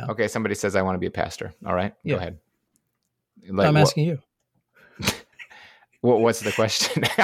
[0.00, 1.52] Okay, somebody says I want to be a pastor.
[1.66, 2.14] All right, Yeah.
[2.14, 2.38] go ahead.
[3.50, 4.18] No, I'm asking you.
[6.02, 7.02] wha- what's the question?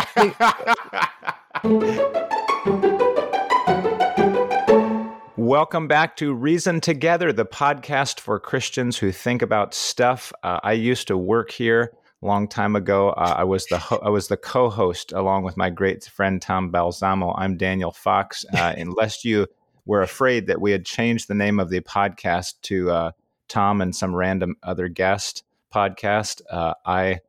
[5.36, 10.32] Welcome back to Reason Together, the podcast for Christians who think about stuff.
[10.42, 13.10] Uh, I used to work here a long time ago.
[13.10, 16.70] Uh, I was the ho- I was the co-host along with my great friend Tom
[16.70, 17.34] Balsamo.
[17.36, 18.44] I'm Daniel Fox.
[18.54, 19.46] Uh, unless you
[19.86, 23.10] were afraid that we had changed the name of the podcast to uh,
[23.48, 27.20] Tom and some random other guest podcast, uh, I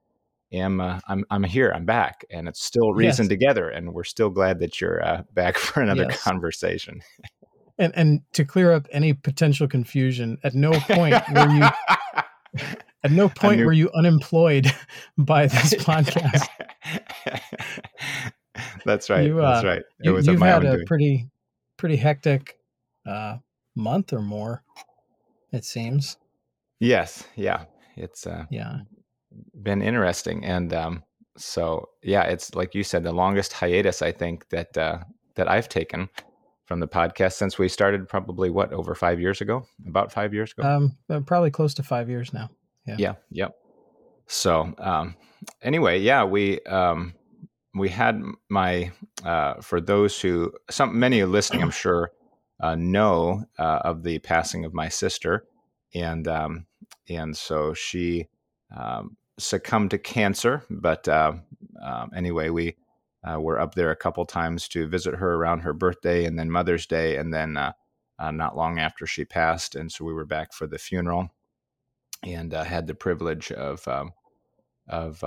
[0.51, 1.71] am uh, I'm I'm here.
[1.75, 3.29] I'm back, and it's still Reason Yes.
[3.29, 6.21] Together, and we're still glad that you're uh, back for another Yes.
[6.23, 7.01] conversation.
[7.77, 11.63] And and to clear up any potential confusion, at no point were you
[13.03, 14.71] at no point knew- were you unemployed
[15.17, 16.47] by this podcast.
[18.85, 19.25] That's right.
[19.25, 19.79] You, That's uh, right.
[19.79, 20.85] It you, was you've had a doing.
[20.85, 21.27] pretty
[21.77, 22.57] pretty hectic
[23.05, 23.37] uh,
[23.75, 24.63] month or more.
[25.51, 26.17] It seems.
[26.79, 27.23] Yes.
[27.35, 27.65] Yeah.
[27.95, 28.79] It's uh, Yeah.
[29.63, 31.03] been interesting, and um,
[31.37, 34.99] so yeah, it's like you said, the longest hiatus I think that uh,
[35.35, 36.09] that I've taken
[36.65, 38.07] from the podcast since we started.
[38.09, 39.65] Probably what over five years ago?
[39.87, 40.67] About five years ago.
[40.67, 42.49] Um, uh, probably close to five years now.
[42.87, 42.95] yeah.
[42.99, 43.51] yeah yep
[44.27, 45.15] so um
[45.61, 47.13] anyway yeah we um
[47.75, 48.91] we had my
[49.23, 52.11] uh for those who some many listening i'm sure
[52.61, 55.45] uh know uh, of the passing of my sister.
[55.93, 56.65] And um
[57.09, 58.27] and so she
[58.75, 61.33] um succumbed to cancer but uh
[61.83, 62.75] um, anyway we
[63.25, 66.49] uh, were up there a couple times to visit her around her birthday and then
[66.51, 69.75] mother's day and then uh, not long after she passed.
[69.75, 71.29] And so we were back for the funeral
[72.23, 74.13] and had the privilege of um,
[74.87, 75.23] of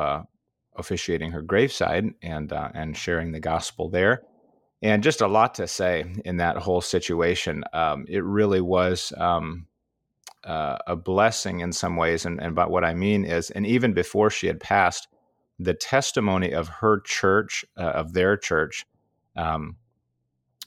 [0.79, 4.23] officiating her graveside and uh, and sharing the gospel there.
[4.81, 7.65] And just a lot to say in that whole situation.
[7.73, 9.67] Um, it really was um,
[10.45, 13.93] uh, a blessing in some ways, and, and but what I mean is, and even
[13.93, 15.09] before she had passed,
[15.59, 18.87] the testimony of her church, uh, of their church,
[19.35, 19.77] um,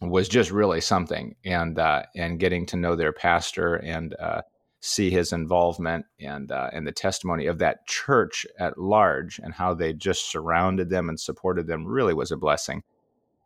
[0.01, 1.35] was just really something.
[1.45, 4.41] And uh, and getting to know their pastor and uh,
[4.84, 9.74] see his involvement and uh, and the testimony of that church at large and how
[9.74, 12.84] they just surrounded them and supported them really was a blessing.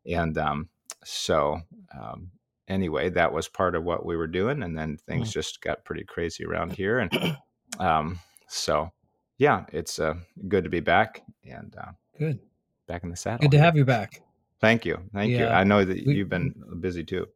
[0.06, 0.69] And um,
[1.03, 1.59] so
[1.94, 2.31] um,
[2.68, 6.03] anyway, that was part of what we were doing, and then things just got pretty
[6.06, 7.38] crazy around here, and
[7.79, 8.91] um, so
[9.38, 10.16] yeah, it's uh,
[10.47, 12.40] good to be back and uh, Good.
[12.88, 13.40] back in the saddle.
[13.41, 14.22] Good to have you back.
[14.62, 15.46] Thank you, thank you.
[15.47, 17.28] I know that we- you've been busy too.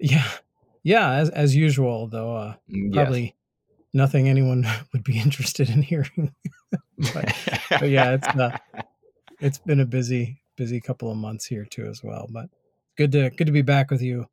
[0.00, 0.28] Yeah.
[0.84, 1.10] Yeah.
[1.14, 2.36] As as usual, though.
[2.36, 3.34] Uh, Mm, probably
[3.92, 6.32] nothing anyone would be interested in hearing.
[7.14, 7.34] but,
[7.70, 8.56] but yeah, it's uh,
[9.40, 12.28] it's been a busy busy couple of months here too as well.
[12.30, 12.46] But
[12.96, 14.26] good to good to be back with you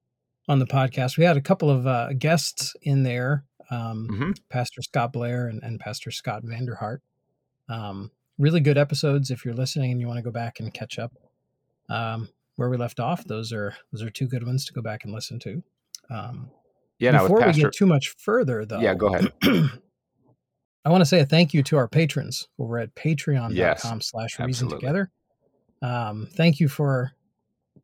[0.47, 1.17] on the podcast.
[1.17, 4.37] We had a couple of uh, guests in there, um, Mhm.
[4.49, 6.99] Pastor Scott Blair and, and Pastor Scott Vanderhart.
[7.69, 9.31] Um, really good episodes.
[9.31, 11.13] If you're listening and you want to go back and catch up
[11.89, 15.03] um, where we left off, those are those are two good ones to go back
[15.05, 15.63] and listen to.
[16.11, 16.51] Um,
[16.99, 17.21] yeah.
[17.23, 19.31] Before we Pastor, get too much further, though, Yeah, go ahead.
[20.83, 24.39] I want to say a thank you to our patrons over at patreon.com Yes, slash
[24.39, 25.11] reason together.
[25.81, 27.11] Um, thank you for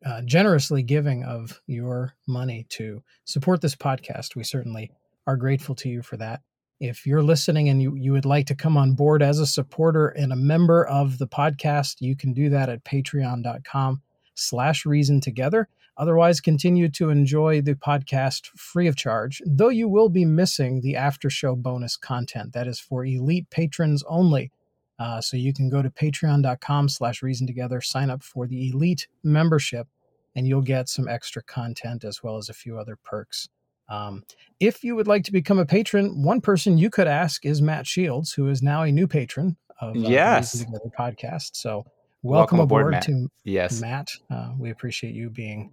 [0.06, 4.36] uh, generously giving of your money to support this podcast.
[4.36, 4.92] We certainly
[5.26, 6.42] are grateful to you for that.
[6.80, 10.10] If you're listening and you, you would like to come on board as a supporter
[10.10, 14.02] and a member of the podcast, you can do that at patreon.com
[14.38, 15.68] slash reason together.
[15.98, 20.96] Otherwise, continue to enjoy the podcast free of charge, though you will be missing the
[20.96, 24.52] after show bonus content that is for elite patrons only.
[25.00, 29.08] Uh, so you can go to patreon.com slash reason together, sign up for the elite
[29.24, 29.88] membership,
[30.36, 33.50] and you'll get some extra content as well as a few other perks.
[33.90, 34.24] Um,
[34.60, 37.88] if you would like to become a patron, one person you could ask is Matt
[37.88, 40.56] Shields, who is now a new patron of uh, the Yes.
[40.56, 41.56] Reason Together podcast.
[41.56, 41.86] So
[42.28, 43.04] Welcome welcome, aboard, aboard, Matt.
[43.04, 44.10] to yes, Matt.
[44.30, 45.72] Uh, we appreciate you being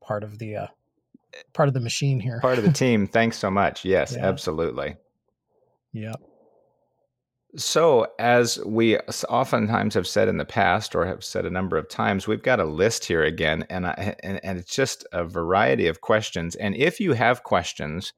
[0.00, 0.66] part of the uh,
[1.52, 2.40] part of the machine here.
[2.40, 3.06] part of the team.
[3.06, 3.84] Thanks so much.
[3.84, 4.26] Yes, Yeah.
[4.26, 4.96] absolutely.
[5.92, 6.20] Yep.
[7.56, 8.96] So, as we
[9.28, 12.60] oftentimes have said in the past, or have said a number of times, we've got
[12.60, 16.54] a list here again, and I, and, and it's just a variety of questions.
[16.54, 18.12] And if you have questions,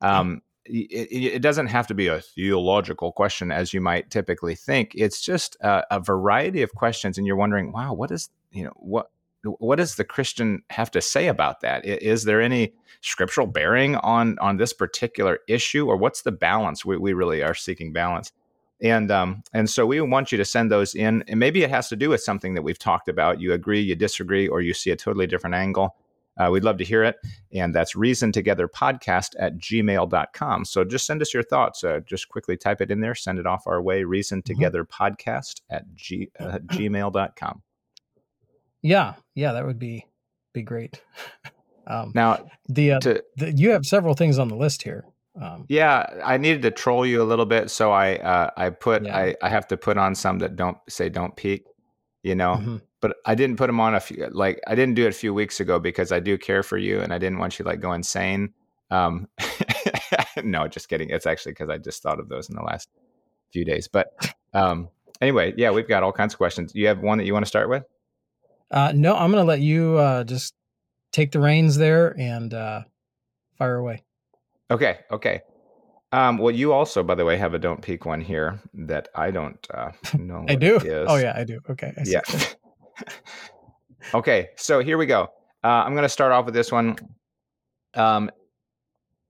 [0.00, 4.54] um, y- it, it doesn't have to be a theological question as you might typically
[4.54, 4.92] think.
[4.94, 8.72] It's just a, a variety of questions, and you're wondering, wow, what is you know
[8.76, 9.10] what
[9.44, 11.84] what does the Christian have to say about that?
[11.84, 16.84] Is there any scriptural bearing on on this particular issue, or what's the balance?
[16.84, 18.32] We, we really are seeking balance
[18.80, 21.88] and um, and so we want you to send those in and maybe it has
[21.88, 24.90] to do with something that we've talked about you agree you disagree or you see
[24.90, 25.96] a totally different angle
[26.36, 27.16] uh, we'd love to hear it.
[27.52, 30.64] And that's reasontogetherpodcast at gmail.com.
[30.64, 31.84] So just send us your thoughts.
[31.84, 36.30] Uh, just quickly type it in there, send it off our way, reasontogetherpodcast at g,
[36.38, 37.62] uh, gmail.com.
[38.82, 40.06] Yeah, yeah, that would be
[40.52, 41.02] be great.
[41.88, 45.04] Um, now, the, uh, to, the, you have several things on the list here.
[45.40, 49.04] Um, yeah, I needed to troll you a little bit, so I uh, I put
[49.04, 49.16] yeah.
[49.16, 51.66] I, I have to put on some that don't say don't peek,
[52.26, 52.54] you know.
[52.54, 52.76] Mm-hmm.
[53.00, 55.32] But I didn't put them on a few like I didn't do it a few
[55.32, 57.92] weeks ago because I do care for you and I didn't want you like go
[57.92, 58.52] insane.
[58.90, 59.28] Um,
[60.42, 61.10] no, just kidding.
[61.10, 62.88] It's actually because I just thought of those in the last
[63.52, 63.86] few days.
[63.86, 64.08] But
[64.54, 64.88] um,
[65.20, 66.74] anyway, yeah, we've got all kinds of questions.
[66.74, 67.84] You have one that you want to start with?
[68.72, 70.54] Uh, no, I'm going to let you uh, just
[71.12, 72.82] take the reins there and uh,
[73.56, 74.02] fire away.
[74.70, 74.98] Okay.
[75.12, 75.42] Okay.
[76.12, 79.30] Um, well, you also, by the way, have a don't peek one here that I
[79.30, 80.44] don't uh, know.
[80.48, 80.78] I do.
[81.08, 81.60] Oh yeah, I do.
[81.68, 81.92] Okay.
[81.96, 82.20] I yeah.
[84.14, 84.48] okay.
[84.56, 85.28] So here we go.
[85.64, 86.96] Uh, I'm going to start off with this one.
[87.94, 88.30] Um,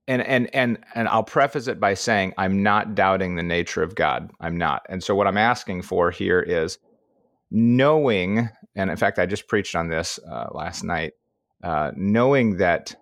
[0.08, 3.94] and and and and I'll preface it by saying I'm not doubting the nature of
[3.94, 4.31] God.
[4.40, 4.87] I'm not.
[4.88, 6.79] And so what I'm asking for here is
[7.50, 11.14] knowing, and in fact, I just preached on this uh, last night.
[11.62, 12.94] Uh, knowing that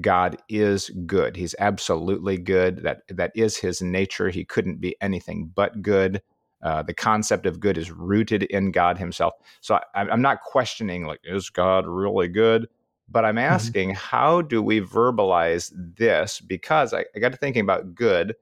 [0.00, 1.36] God is good.
[1.36, 2.82] He's absolutely good.
[2.82, 4.28] That that is his nature.
[4.28, 6.22] He couldn't be anything but good.
[6.62, 9.34] Uh, the concept of good is rooted in God Himself.
[9.60, 12.66] So I, am not questioning like is God really good,
[13.08, 13.52] but I'm mm-hmm.
[13.52, 13.98] asking mm-hmm.
[13.98, 16.40] how do we verbalize this?
[16.40, 18.34] Because I, I got to thinking about good,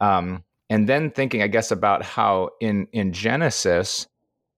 [0.00, 4.06] um, and then thinking I guess about how in in Genesis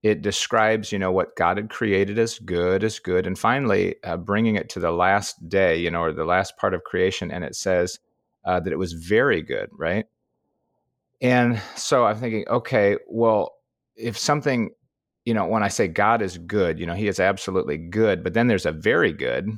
[0.03, 4.17] it describes you know what god had created as good as good and finally uh,
[4.17, 7.45] bringing it to the last day you know or the last part of creation and
[7.45, 7.99] it says
[8.45, 10.06] uh, that it was very good right?
[11.21, 13.56] And so i'm thinking okay well
[13.97, 14.71] if something
[15.25, 18.35] you know when i say god is good you know he is absolutely good but
[18.35, 19.50] then there's a very good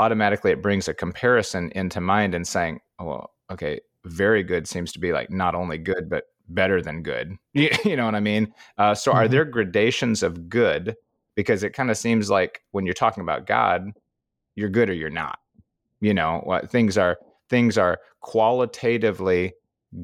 [0.00, 4.90] automatically it brings a comparison into mind and saying oh, well okay very good seems
[4.90, 7.36] to be like not only good but better than good.
[7.52, 8.52] You, you know what I mean?
[8.78, 9.20] Uh, so, mm-hmm.
[9.20, 10.96] are there gradations of good?
[11.34, 13.92] Because it kind of seems like when you're talking about God,
[14.54, 15.38] you're good or you're not.
[16.00, 17.18] You know, what things are
[17.48, 19.54] things are qualitatively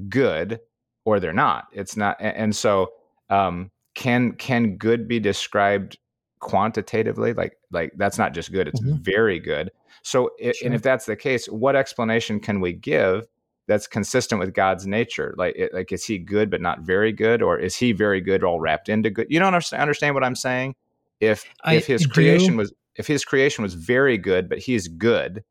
[0.08, 0.60] good
[1.04, 1.66] or they're not.
[1.72, 2.92] It's not, and so
[3.30, 5.98] um, can can good be described
[6.40, 7.32] quantitatively?
[7.32, 9.02] Like like that's not just good; it's mm-hmm.
[9.02, 9.70] very good.
[10.02, 10.52] So, sure.
[10.64, 13.26] and if that's the case, what explanation can we give
[13.66, 15.34] that's consistent with God's nature.
[15.36, 18.60] Like, like is he good but not very good, or is he very good all
[18.60, 19.26] wrapped into good?
[19.28, 20.74] You don't understand what I'm saying?
[21.20, 25.44] If I if his creation was if his creation was very good, but he's good,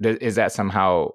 [0.00, 1.10] is that somehow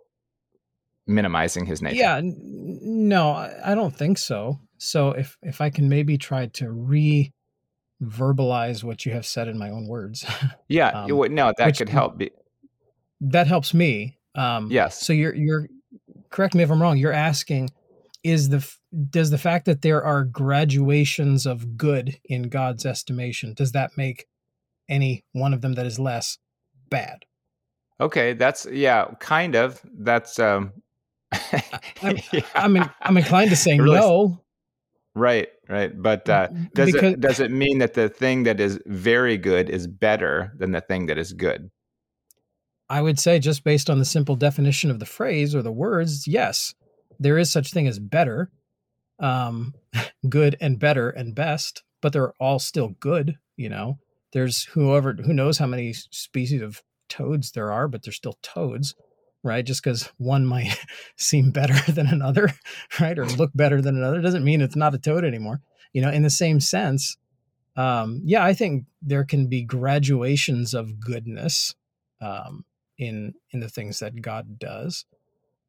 [1.07, 1.95] minimizing his nature?
[1.95, 4.59] Yeah, no, I don't think so.
[4.77, 7.31] So if if I can maybe try to re
[8.01, 10.25] verbalize what you have said in my own words.
[10.67, 12.17] Yeah, um, no, that could help.
[12.17, 12.31] Be-
[13.21, 14.17] that helps me.
[14.33, 15.05] Um, yes.
[15.05, 15.67] So you're you're
[16.33, 16.97] correct me if I'm wrong.
[16.97, 17.69] You're asking,
[18.23, 18.67] is the
[19.09, 24.27] does the fact that there are graduations of good in God's estimation does that make
[24.89, 26.37] any one of them that is less
[26.89, 27.25] bad?
[28.01, 29.79] Okay, that's yeah, kind of.
[29.97, 30.73] That's um.
[32.01, 32.41] I'm, yeah.
[32.53, 34.39] I'm, in, I'm inclined to say really, no.
[35.15, 35.91] Right, right.
[35.95, 39.69] But uh, does because, it does it mean that the thing that is very good
[39.69, 41.69] is better than the thing that is good?
[42.89, 46.27] I would say, just based on the simple definition of the phrase or the words,
[46.27, 46.73] yes,
[47.19, 48.51] there is such thing as better,
[49.19, 49.73] um,
[50.29, 53.37] good and better and best, but they're all still good.
[53.55, 53.99] You know,
[54.33, 58.95] there's whoever who knows how many species of toads there are, but they're still toads,
[59.43, 59.65] right?
[59.65, 60.77] Just because one might
[61.17, 62.51] seem better than another,
[62.99, 65.61] right, or look better than another, doesn't mean it's not a toad anymore.
[65.93, 67.17] You know, in the same sense,
[67.75, 71.75] um, yeah, I think there can be graduations of goodness.
[72.21, 72.65] Um,
[73.07, 75.05] in in the things that God does.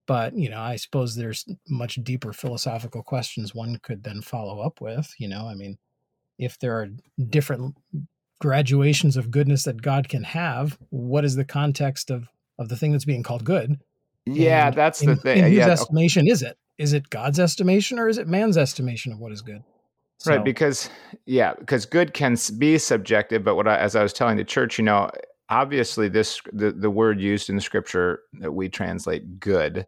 [0.07, 4.81] But you know, I suppose there's much deeper philosophical questions one could then follow up
[4.81, 5.13] with.
[5.19, 5.79] You know, I mean,
[6.39, 6.89] if there are
[7.31, 7.77] different
[8.41, 12.93] graduations of goodness that God can have, what is the context of of the thing
[12.93, 13.81] that's being called good?
[14.27, 15.39] Yeah, and that's in, the thing.
[15.39, 15.69] In whose yeah.
[15.69, 16.57] estimation is it?
[16.79, 19.63] Is it God's estimation or is it man's estimation of what is good?
[20.19, 20.91] So, right, because
[21.27, 24.79] yeah, because good can be subjective, but what I, as I was telling the church,
[24.79, 25.11] you know,
[25.49, 29.87] obviously this the, the word used in the scripture that we translate good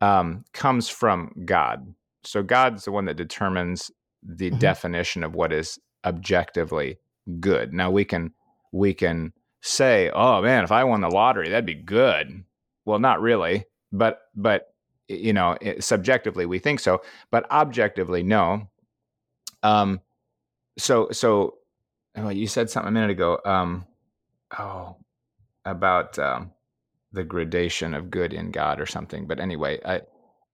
[0.00, 1.94] um, comes from god.
[2.24, 3.90] So god's the one that determines
[4.22, 4.58] the mm-hmm.
[4.58, 6.98] definition of what is objectively
[7.40, 7.72] good.
[7.72, 8.32] Now we can
[8.72, 12.44] we can say oh man if i won the lottery that'd be good.
[12.84, 14.74] Well not really but but
[15.08, 18.68] you know it, subjectively we think so but objectively no.
[19.62, 20.00] Um
[20.78, 21.56] so so
[22.16, 23.86] oh, you said something a minute ago um
[24.58, 24.96] oh
[25.64, 26.52] about um,
[27.12, 29.26] the gradation of good in God or something.
[29.26, 29.96] But anyway, I,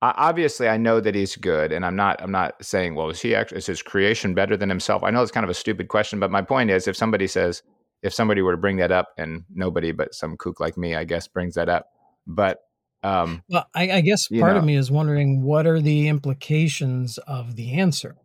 [0.00, 3.20] I, obviously I know that he's good, and I'm not I'm not saying well is
[3.20, 5.02] he actually is his creation better than himself?
[5.02, 7.62] I know it's kind of a stupid question, but my point is if somebody says
[8.02, 11.04] if somebody were to bring that up, and nobody but some kook like me, I
[11.04, 11.86] guess, brings that up,
[12.26, 12.58] but
[13.04, 17.18] um, well, I, I guess part know, of me is wondering what are the implications
[17.18, 18.16] of the answer.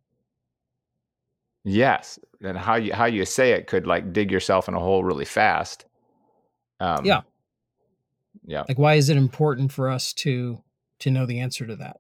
[1.64, 5.03] Yes, and how you how you say it could like dig yourself in a hole
[5.03, 5.86] really fast.
[6.79, 7.22] Um, yeah,
[8.46, 8.63] yeah.
[8.67, 10.62] Like, why is it important for us to
[11.00, 11.98] to know the answer to that?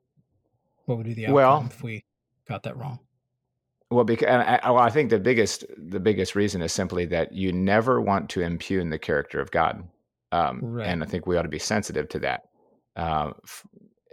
[0.85, 2.03] What would be the outcome well, if we
[2.47, 2.99] got that wrong?
[3.89, 7.51] Well, because I, well, I think the biggest the biggest reason is simply that you
[7.53, 9.83] never want to impugn the character of God,
[10.31, 10.87] um, right.
[10.87, 12.43] and I think we ought to be sensitive to that.
[12.95, 13.31] Uh,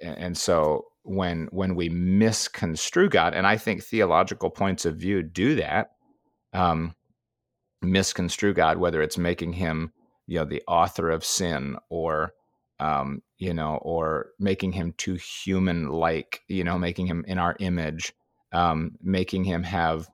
[0.00, 5.57] and so when when we misconstrue God, and I think theological points of view do
[5.57, 5.94] that,
[6.55, 6.95] um,
[7.83, 9.93] misconstrue God, whether it's making him
[10.27, 12.33] you know the author of sin or
[12.81, 17.57] um, you know or making him too human like you know making him in our
[17.61, 18.13] image
[18.53, 20.09] um, making him have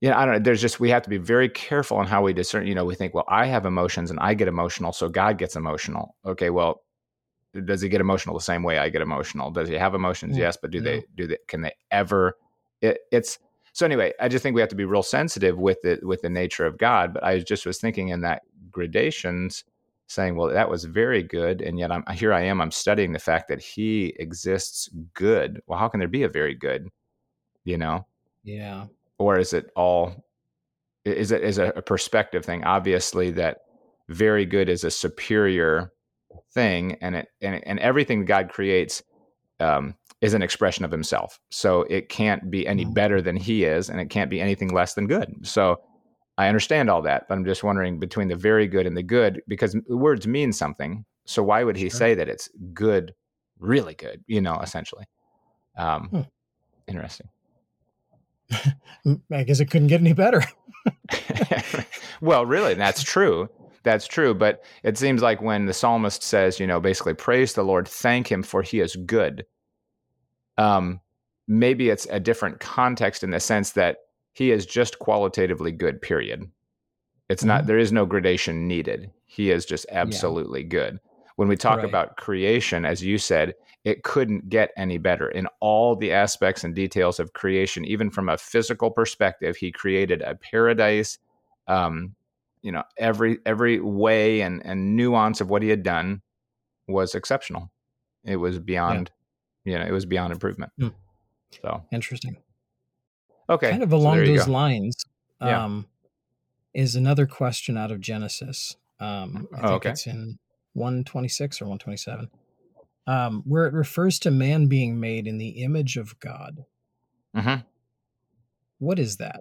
[0.00, 0.40] you know, I don't know.
[0.40, 2.66] There's just we have to be very careful on how we discern.
[2.66, 5.54] You know, we think, well, I have emotions and I get emotional, so God gets
[5.54, 6.16] emotional.
[6.26, 6.82] Okay, well,
[7.64, 9.52] does he get emotional the same way I get emotional?
[9.52, 10.36] Does he have emotions?
[10.36, 10.46] Yeah.
[10.46, 10.84] Yes, but do yeah.
[10.84, 12.36] they do they can they ever
[12.80, 13.38] it, it's
[13.72, 16.28] so anyway, I just think we have to be real sensitive with it with the
[16.28, 17.14] nature of God.
[17.14, 19.64] But I just was thinking in that gradations,
[20.08, 22.34] saying, well, that was very good, and yet I'm here.
[22.34, 22.60] I am.
[22.60, 25.62] I'm studying the fact that He exists good.
[25.66, 26.88] Well, how can there be a very good?
[27.64, 28.06] You know?
[28.44, 28.86] Yeah.
[29.18, 30.24] Or is it all?
[31.04, 32.64] Is it is a perspective thing?
[32.64, 33.62] Obviously, that
[34.08, 35.92] very good is a superior
[36.52, 39.02] thing and it and, and everything God creates
[39.62, 41.40] um, is an expression of himself.
[41.50, 42.94] So it can't be any mm-hmm.
[42.94, 45.34] better than he is, and it can't be anything less than good.
[45.42, 45.80] So
[46.38, 49.42] I understand all that, but I'm just wondering between the very good and the good,
[49.48, 51.04] because words mean something.
[51.24, 51.98] So why would he sure.
[51.98, 53.14] say that it's good,
[53.58, 54.24] really good?
[54.26, 55.04] You know, essentially.
[55.76, 56.20] Um, hmm.
[56.88, 57.28] Interesting.
[59.32, 60.42] I guess it couldn't get any better.
[62.20, 63.48] well, really, that's true
[63.82, 64.34] that's true.
[64.34, 68.30] But it seems like when the psalmist says, you know, basically praise the Lord, thank
[68.30, 69.44] him for he is good.
[70.58, 71.00] Um,
[71.48, 73.98] maybe it's a different context in the sense that
[74.32, 76.50] he is just qualitatively good, period.
[77.28, 77.48] It's mm-hmm.
[77.48, 79.10] not, there is no gradation needed.
[79.26, 80.68] He is just absolutely yeah.
[80.68, 81.00] good.
[81.36, 81.86] When we talk right.
[81.86, 86.74] about creation, as you said, it couldn't get any better in all the aspects and
[86.74, 89.56] details of creation, even from a physical perspective.
[89.56, 91.18] He created a paradise.
[91.66, 92.14] Um,
[92.62, 96.22] you know every every way and and nuance of what he had done
[96.88, 97.70] was exceptional
[98.24, 99.10] it was beyond
[99.64, 99.72] yeah.
[99.72, 100.92] you know it was beyond improvement mm.
[101.60, 102.36] so interesting
[103.50, 104.52] okay kind of along so those go.
[104.52, 105.04] lines
[105.40, 105.64] yeah.
[105.64, 105.86] um
[106.72, 109.90] is another question out of genesis um i think oh, okay.
[109.90, 110.38] it's in
[110.74, 112.30] 126 or 127
[113.06, 116.64] um where it refers to man being made in the image of god
[117.36, 117.60] mm-hmm.
[118.78, 119.40] what is that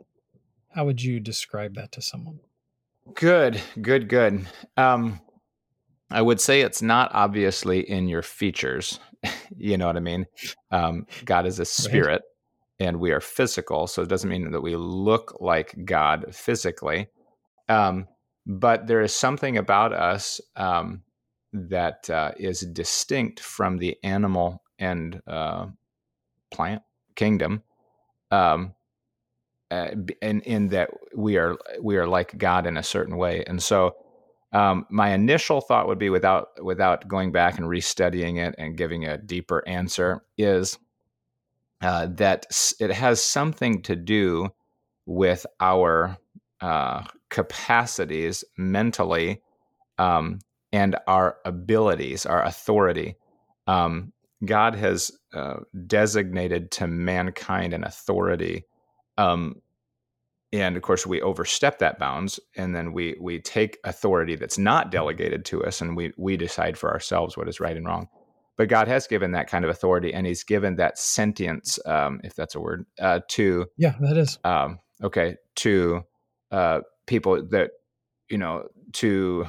[0.69, 2.39] how would you describe that to someone
[3.15, 4.47] Good, good, good.
[4.77, 5.19] Um,
[6.11, 8.99] I would say it's not obviously in your features.
[9.57, 10.25] you know what I mean?
[10.71, 12.21] Um, God is a spirit
[12.79, 12.87] right.
[12.87, 13.87] and we are physical.
[13.87, 17.07] So it doesn't mean that we look like God physically.
[17.69, 18.07] Um,
[18.45, 21.03] but there is something about us um,
[21.53, 25.67] that uh, is distinct from the animal and uh,
[26.51, 26.81] plant
[27.15, 27.63] kingdom
[28.31, 28.73] um,
[29.71, 33.43] uh, in in that we are we are like God in a certain way.
[33.47, 33.95] And so,
[34.51, 39.05] um, my initial thought would be, without without going back and restudying it and giving
[39.05, 40.77] a deeper answer, is
[41.81, 42.45] uh, that
[42.79, 44.49] it has something to do
[45.05, 46.17] with our
[46.59, 49.41] uh, capacities mentally
[49.97, 50.39] um,
[50.73, 53.15] and our abilities, our authority.
[53.67, 54.11] Um,
[54.43, 58.65] God has uh, designated to mankind an authority
[59.21, 59.61] um,
[60.53, 64.85] and of course, we overstep that bounds, and then we we take authority that's not
[64.85, 64.91] mm-hmm.
[64.91, 68.09] delegated to us, and we we decide for ourselves what is right and wrong.
[68.57, 72.35] But God has given that kind of authority, and He's given that sentience, um, if
[72.35, 76.03] that's a word, uh, to yeah, that is um, okay to
[76.51, 77.71] uh, people that
[78.29, 79.45] you know to.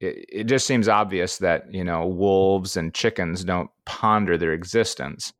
[0.00, 5.32] It, it just seems obvious that you know wolves and chickens don't ponder their existence;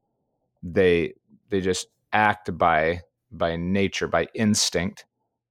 [0.65, 1.15] they
[1.51, 5.05] they just act by by nature, by instinct.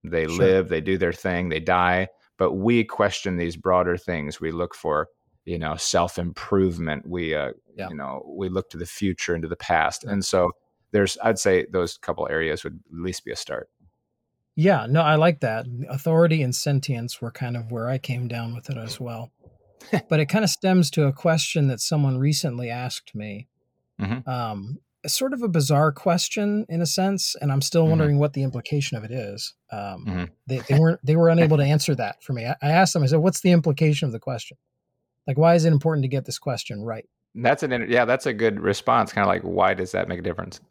[0.03, 0.37] They sure.
[0.37, 2.07] live, they do their thing, they die.
[2.37, 4.39] But we question these broader things.
[4.39, 5.07] We look for,
[5.45, 7.07] you know, self improvement.
[7.07, 7.89] We, uh, yeah.
[7.89, 10.03] you know, we look to the future and to the past.
[10.03, 10.51] And so
[10.91, 13.69] there's, I'd say those couple areas would at least be a start.
[14.55, 15.65] Yeah, no, I like that.
[15.87, 19.31] Authority and sentience were kind of where I came down with it as well.
[20.09, 23.47] but it kind of stems to a question that someone recently asked me.
[23.99, 24.27] Mhm.
[24.27, 27.89] Um, sort of a bizarre question in a sense, and I'm still Mhm.
[27.89, 29.53] wondering what the implication of it is.
[29.71, 30.29] Um, Mhm.
[30.47, 32.45] they, they weren't they were unable to answer that for me.
[32.45, 33.03] I, I asked them.
[33.03, 34.57] I said, "What's the implication of the question?
[35.27, 38.33] Like, why is it important to get this question right?" That's an yeah, that's a
[38.33, 39.13] good response.
[39.13, 40.59] Kind of like, why does that make a difference?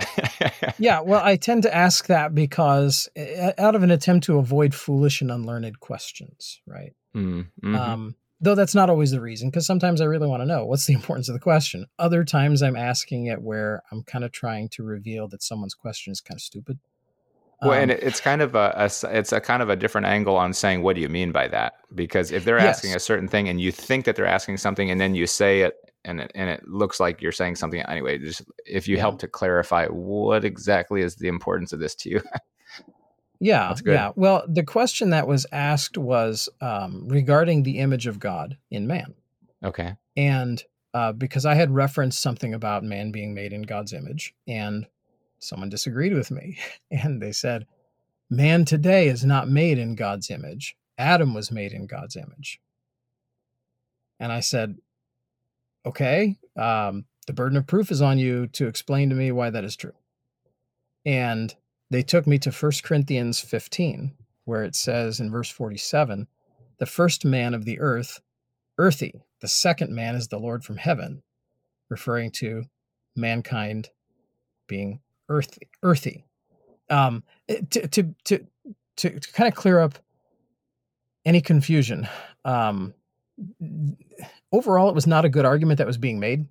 [0.78, 4.74] Yeah, well, I tend to ask that because uh, out of an attempt to avoid
[4.74, 6.92] foolish and unlearned questions, right?
[7.16, 7.74] Mm, mhm.
[7.74, 10.86] Um, though that's not always the reason, because sometimes I really want to know what's
[10.86, 11.86] the importance of the question.
[11.98, 16.12] Other times I'm asking it where I'm kind of trying to reveal that someone's question
[16.12, 16.78] is kind of stupid.
[17.62, 20.36] well, and Um, it, it's kind of a it's a kind of a different angle
[20.36, 21.74] on saying what do you mean by that?
[21.94, 22.96] Because if they're asking Yes.
[22.96, 25.74] a certain thing and you think that they're asking something, and then you say it,
[26.04, 28.18] and it, and it looks like you're saying something anyway.
[28.18, 29.00] Just if you Yeah.
[29.00, 32.20] help to clarify what exactly is the importance of this to you.
[33.40, 34.12] yeah, yeah.
[34.14, 39.14] Well, the question that was asked was um, regarding the image of God in man.
[39.64, 39.96] okay.
[40.16, 40.62] and
[40.96, 44.86] uh, because I had referenced something about man being made in God's image, and
[45.38, 46.56] someone disagreed with me,
[46.90, 47.66] and they said,
[48.30, 50.74] "Man today is not made in God's image.
[50.96, 52.60] Adam was made in God's image."
[54.18, 54.78] And I said,
[55.84, 59.64] "Okay, um, the burden of proof is on you to explain to me why that
[59.64, 59.92] is true."
[61.04, 61.54] And
[61.90, 64.12] they took me to 1 Corinthians 15,
[64.44, 66.26] where it says in verse 47,
[66.78, 68.20] "The first man of the earth."
[68.78, 69.22] earthy.
[69.40, 71.22] The second man is the Lord from heaven,
[71.88, 72.64] referring to
[73.14, 73.90] mankind
[74.66, 75.68] being earthy.
[75.82, 76.24] Earthy.
[76.88, 78.46] Um, to, to, to,
[78.96, 79.98] to, kind of clear up
[81.24, 82.08] any confusion,
[82.44, 82.94] um,
[84.52, 86.46] overall, it was not a good argument that was being made.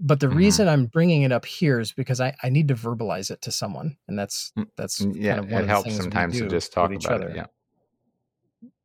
[0.00, 0.36] But the Mhm.
[0.36, 3.52] reason I'm bringing it up here is because I, I need to verbalize it to
[3.52, 6.72] someone, and that's Mm, that's Yeah, kind of one it of helps sometimes to just
[6.72, 7.36] talk about other it.
[7.36, 7.46] Yeah.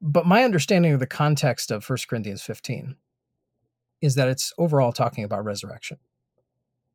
[0.01, 2.95] but my understanding of the context of 1 Corinthians 15
[4.01, 5.97] is that it's overall talking about resurrection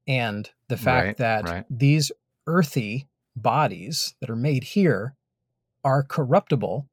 [0.07, 1.67] and the fact Right, that right.
[1.69, 2.11] these
[2.47, 5.15] earthy bodies that are made here
[5.85, 6.89] are corruptible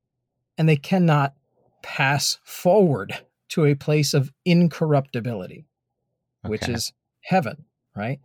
[0.57, 1.35] and they cannot
[1.83, 3.17] pass forward
[3.49, 5.65] to a place of incorruptibility,
[6.45, 6.93] which is
[7.27, 8.19] heaven, right?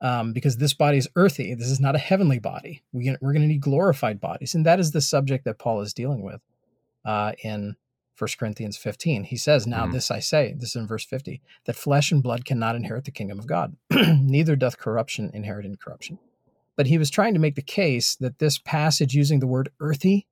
[0.00, 1.54] Um, because this body is earthy.
[1.54, 2.82] This is not a heavenly body.
[2.92, 4.54] We, we're going to need glorified bodies.
[4.54, 6.40] And that is the subject that Paul is dealing with
[7.04, 7.76] uh, in
[8.18, 9.24] 1 Corinthians 15.
[9.24, 9.92] He says, Now Mhm.
[9.92, 13.10] this I say, this is in verse 50, that flesh and blood cannot inherit the
[13.10, 16.18] kingdom of God, neither doth corruption inherit incorruption.
[16.76, 20.26] But he was trying to make the case that this passage using the word earthy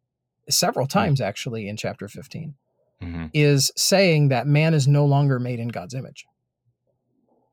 [0.48, 2.55] several times actually in chapter 15
[3.02, 3.31] Mhm.
[3.33, 6.24] is saying that man is no longer made in God's image.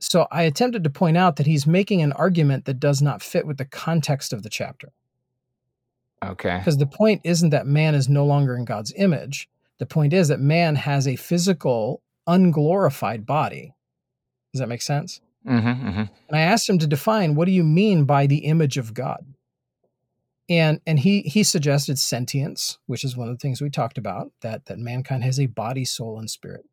[0.03, 3.47] So I attempted to point out that he's making an argument that does not fit
[3.47, 4.91] with the context of the chapter.
[6.21, 6.57] Okay.
[6.57, 9.47] Because the point isn't that man is no longer in God's image.
[9.79, 13.73] The point is that man has a physical, unglorified body.
[14.51, 15.21] Does that make sense?
[15.47, 15.99] Mm-hmm, mm-hmm.
[15.99, 19.25] And I asked him to define what do you mean by the image of God?
[20.49, 24.31] And and he he suggested sentience, which is one of the things we talked about,
[24.41, 26.65] that that mankind has a body, soul, and spirit.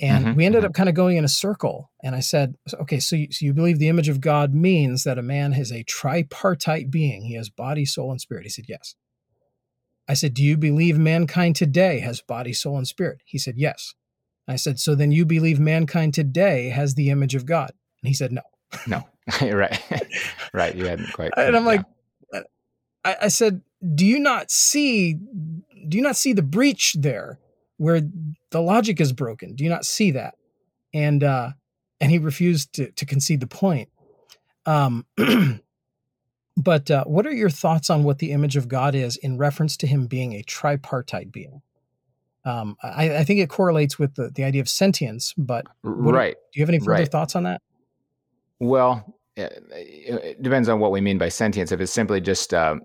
[0.00, 0.66] And Mhm, we ended mhm.
[0.66, 1.90] up kind of going in a circle.
[2.02, 5.18] And I said, okay, so you, so you believe the image of God means that
[5.18, 7.22] a man is a tripartite being.
[7.22, 8.44] He has body, soul, and spirit.
[8.44, 8.94] He said, yes.
[10.08, 13.22] I said, do you believe mankind today has body, soul, and spirit?
[13.24, 13.94] He said, yes.
[14.46, 17.72] I said, so then you believe mankind today has the image of God?
[18.02, 18.42] And he said, no.
[18.86, 19.06] No.
[19.42, 19.80] right.
[20.54, 20.74] right.
[20.74, 21.32] You hadn't quite.
[21.36, 21.68] And I'm yeah.
[21.68, 21.84] like,
[23.04, 23.62] I, I said,
[23.94, 25.14] do you not see,
[25.88, 27.38] do you not see the breach there
[27.78, 28.02] where
[28.50, 29.54] the logic is broken?
[29.54, 30.34] Do you not see that?
[30.92, 31.50] And, uh,
[32.00, 33.88] and he refused to, to concede the point.
[34.66, 35.06] Um,
[36.56, 39.76] but uh, what are your thoughts on what the image of God is in reference
[39.78, 41.62] to him being a tripartite being?
[42.44, 46.34] Um, I, I think it correlates with the, the idea of sentience, but right.
[46.52, 47.10] do you have any further Right.
[47.10, 47.60] thoughts on that?
[48.60, 51.72] Well, it, it depends on what we mean by sentience.
[51.72, 52.82] If it's simply just, um,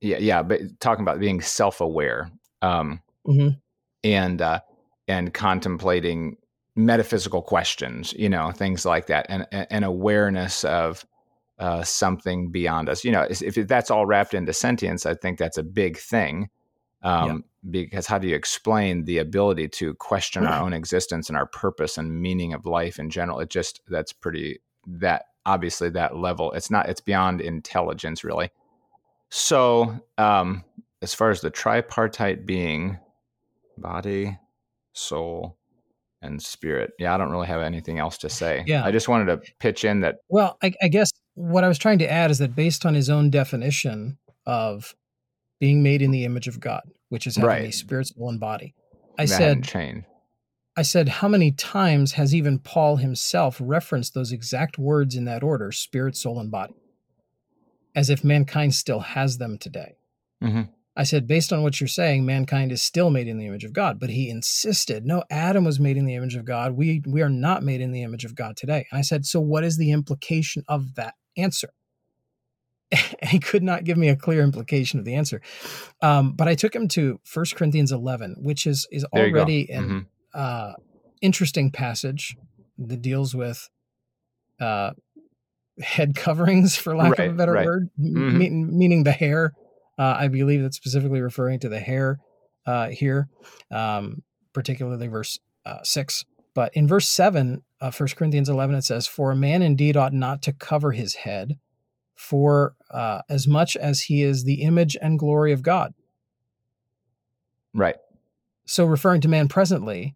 [0.00, 2.30] yeah, yeah, but talking about being self-aware
[2.62, 3.60] um, Mhm.
[4.04, 4.60] And uh,
[5.08, 6.36] and contemplating
[6.74, 11.04] metaphysical questions, you know, things like that, and and awareness of
[11.58, 13.04] uh, something beyond us.
[13.04, 16.50] You know, if that's all wrapped into sentience, I think that's a big thing.
[17.02, 21.46] Um, Because how do you explain the ability to question our own existence and our
[21.46, 23.38] purpose and meaning of life in general?
[23.40, 26.52] It just that's pretty that obviously that level.
[26.52, 26.88] It's not.
[26.88, 28.50] It's beyond intelligence, really.
[29.30, 30.64] So, um,
[31.00, 32.98] as far as the tripartite being,
[33.82, 34.38] body,
[34.94, 35.58] soul,
[36.22, 38.62] and spirit, yeah, I don't really have anything else to say.
[38.66, 38.84] Yeah.
[38.84, 40.16] I just wanted to pitch in that.
[40.28, 43.10] Well, I, I guess what I was trying to add is that based on his
[43.10, 44.94] own definition of
[45.60, 48.74] being made in the image of God, which is having a spirit, soul, and body,
[49.18, 50.06] I that said, changed.
[50.76, 55.42] I said, how many times has even Paul himself referenced those exact words in that
[55.42, 56.74] order spirit, soul, and body?
[57.94, 59.96] As if mankind still has them today.
[60.40, 60.62] hmm
[60.94, 63.72] I said, based on what you're saying, mankind is still made in the image of
[63.72, 63.98] God.
[63.98, 66.72] But he insisted, no, Adam was made in the image of God.
[66.72, 68.86] We we are not made in the image of God today.
[68.90, 71.70] And I said, so what is the implication of that answer?
[73.22, 75.40] And he could not give me a clear implication of the answer.
[76.02, 79.38] Um, but I took him to 1 Corinthians 11, which is is There you go.
[79.38, 80.06] already an Mhm.
[80.38, 80.72] uh,
[81.22, 82.36] interesting passage
[82.78, 83.70] that deals with
[84.60, 84.92] uh,
[85.80, 87.64] head coverings, for lack of a better right.
[87.64, 88.32] word, m- Mhm.
[88.36, 89.54] mean- meaning the hair.
[89.98, 92.20] Uh, I believe that's specifically referring to the hair
[92.66, 93.28] uh, here,
[93.70, 96.24] um, particularly verse uh, 6.
[96.54, 100.12] But in verse 7 of 1 Corinthians 11, it says, For a man indeed ought
[100.12, 101.58] not to cover his head,
[102.14, 105.94] for uh, as much as he is the image and glory of God.
[107.74, 107.96] Right.
[108.64, 110.14] So referring to man presently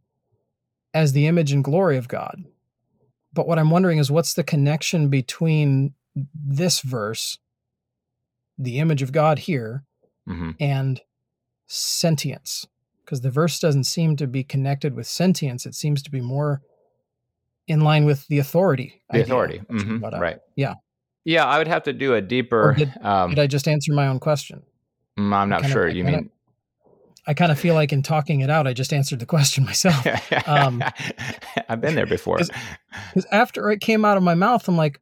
[0.94, 2.44] as the image and glory of God.
[3.32, 5.94] But what I'm wondering is what's the connection between
[6.34, 7.38] this verse,
[8.58, 9.84] the image of God here,
[10.26, 11.00] hmm and
[11.66, 12.66] sentience?
[13.04, 15.64] Because the verse doesn't seem to be connected with sentience.
[15.66, 16.60] It seems to be more
[17.68, 19.02] in line with the authority.
[19.10, 19.60] The authority.
[19.68, 20.20] that you hmm brought up.
[20.20, 20.38] Right.
[20.56, 20.74] Yeah.
[21.24, 22.74] Yeah, I would have to do a deeper.
[22.76, 24.62] did- um, Did I just answer my own question?
[25.18, 25.88] mm, I'm not sure.
[25.88, 26.30] I You mean
[27.28, 30.06] I kind of feel like in talking it out, I just answered the question myself.
[30.48, 30.82] um,
[31.68, 32.38] I've been there before.
[32.38, 35.00] Because after it came out of my mouth, I'm like,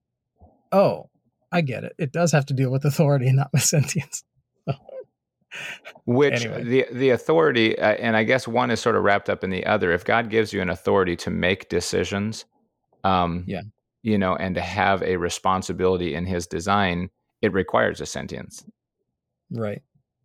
[0.73, 1.11] oh,
[1.55, 1.95] I get it.
[1.99, 4.25] It does have to deal with authority and not with sentience.
[6.05, 6.65] Which Anyway.
[6.65, 9.65] the the authority, uh, and I guess one is sort of wrapped up in the
[9.67, 9.93] other.
[9.93, 12.45] If God gives you an authority to make decisions,
[13.05, 13.63] um, Yeah.
[14.03, 17.09] you know, and to have a responsibility in His design,
[17.41, 18.65] it requires a sentience.
[19.51, 19.81] Right.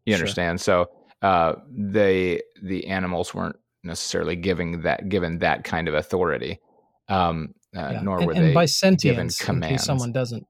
[0.06, 0.22] You Sure.
[0.22, 0.60] understand?
[0.62, 0.90] So
[1.22, 6.60] uh, the the animals weren't necessarily giving that given that kind of authority,
[7.08, 8.02] um, uh, Yeah.
[8.02, 9.68] nor and, were and they by given sentience, in commands.
[9.82, 10.48] case someone doesn't,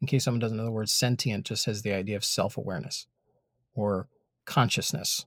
[0.00, 3.06] in case someone doesn't know the word sentient, just has the idea of self-awareness
[3.74, 4.08] or
[4.46, 5.26] consciousness.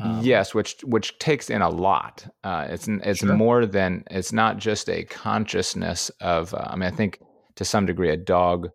[0.00, 2.26] Um, yes, which which takes in a lot.
[2.42, 3.34] Uh, it's it's Sure.
[3.36, 6.54] more than it's not just a consciousness of.
[6.54, 7.20] Uh, I mean, I think
[7.56, 8.70] to some degree a dog,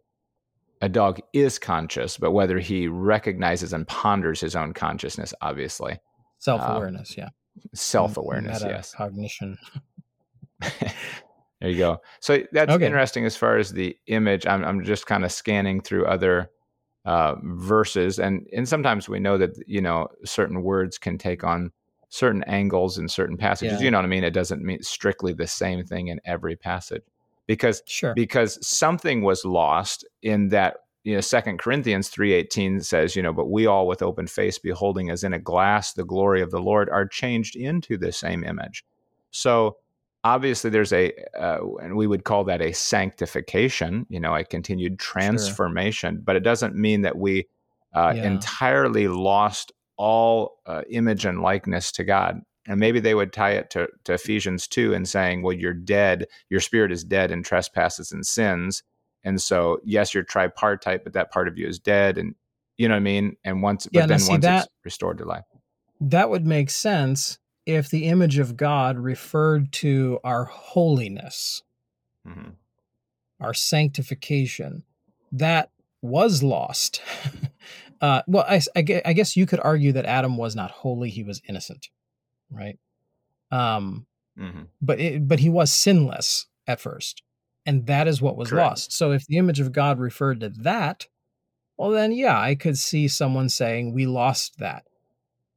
[0.82, 5.98] a dog is conscious, but whether he recognizes and ponders his own consciousness, obviously,
[6.38, 7.18] Self-awareness.
[7.18, 7.30] yeah.
[7.74, 8.62] self awareness.
[8.62, 9.58] Yes, Cognition.
[11.62, 12.02] there you go.
[12.20, 12.86] So that's Okay.
[12.86, 14.46] interesting as far as the image.
[14.46, 16.52] I'm I'm just kind of scanning through other
[17.06, 21.72] uh, verses, and and sometimes we know that you know certain words can take on
[22.10, 23.80] certain angles in certain passages.
[23.80, 23.86] Yeah.
[23.86, 24.24] You know what I mean?
[24.24, 27.04] It doesn't mean strictly the same thing in every passage,
[27.48, 28.13] because Sure.
[28.13, 33.50] because something was lost in that you know second corinthians 3.18 says you know but
[33.50, 36.89] we all with open face beholding as in a glass the glory of the lord
[36.89, 38.84] are changed into the same image
[39.32, 39.78] so
[40.34, 45.00] obviously there's a uh, and we would call that a sanctification you know a continued
[45.00, 47.48] transformation but it doesn't mean that we
[47.94, 48.28] uh, Yeah.
[48.28, 52.42] entirely lost all uh, image and likeness to god.
[52.70, 56.26] And maybe they would tie it to, to ephesians 2 and saying well you're dead
[56.50, 58.84] your spirit is dead in trespasses and sins
[59.24, 62.36] and so yes you're tripartite but that part of you is dead and
[62.78, 63.36] you know what i mean?
[63.44, 65.46] And once Yeah, but then once that- it's restored to life.
[66.00, 71.62] That would make sense if the image of God referred to our holiness,
[72.25, 72.56] Mhm.
[73.41, 74.84] our sanctification.
[75.32, 75.69] That
[76.01, 77.01] was lost.
[78.01, 78.82] uh, well, I, I
[79.13, 81.89] guess you could argue that Adam was not holy; he was innocent,
[82.49, 82.80] right?
[83.51, 84.67] Um, Mhm.
[84.82, 87.21] but it, but he was sinless at first,
[87.65, 88.69] and that is what was Correct.
[88.69, 88.93] lost.
[88.93, 91.08] So if the image of God referred to that,
[91.77, 94.88] well, then yeah, I could see someone saying we lost that.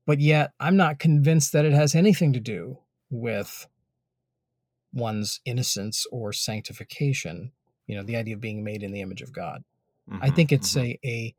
[0.07, 2.79] But yet, I'm not convinced that it has anything to do
[3.11, 3.67] with
[4.93, 7.53] one's innocence or sanctification.
[7.87, 9.63] You know, the idea of being made in the image of God.
[10.21, 10.35] I Mhm.
[10.35, 10.99] think it's Mhm.
[11.05, 11.35] a a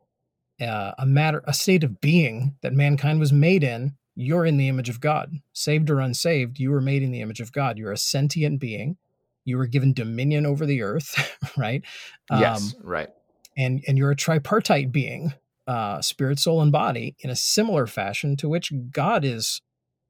[0.63, 3.97] uh, a matter, a state of being that mankind was made in.
[4.13, 6.59] You're in the image of God, saved or unsaved.
[6.59, 7.79] You were made in the image of God.
[7.79, 8.97] You're a sentient being.
[9.43, 11.15] You were given dominion over the earth,
[11.57, 11.83] right?
[12.29, 13.09] yes right
[13.57, 15.33] and and you're a tripartite being,
[15.71, 19.61] uh, spirit, soul, and body, in a similar fashion to which God is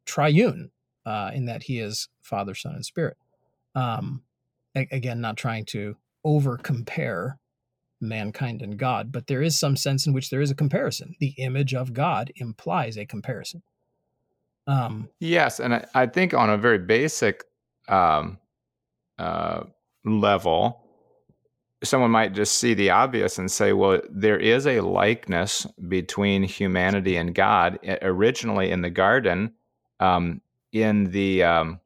[0.07, 0.71] triune,
[1.05, 3.15] uh, in that He is Father, Son, and Spirit.
[3.75, 4.23] Um,
[4.75, 7.37] a- again, not trying to over compare
[7.99, 11.15] mankind and God, but there is some sense in which there is a comparison.
[11.19, 13.61] The image of God implies a comparison.
[14.65, 17.43] Um, Yes, and I, I think on a very basic
[17.87, 18.39] um,
[19.19, 19.65] uh,
[20.05, 20.87] level,
[21.83, 27.15] someone might just see the obvious and say, "Well, there is a likeness between humanity
[27.15, 29.53] and God." I- Originally in the garden,
[29.99, 30.41] um,
[30.71, 31.79] in the um,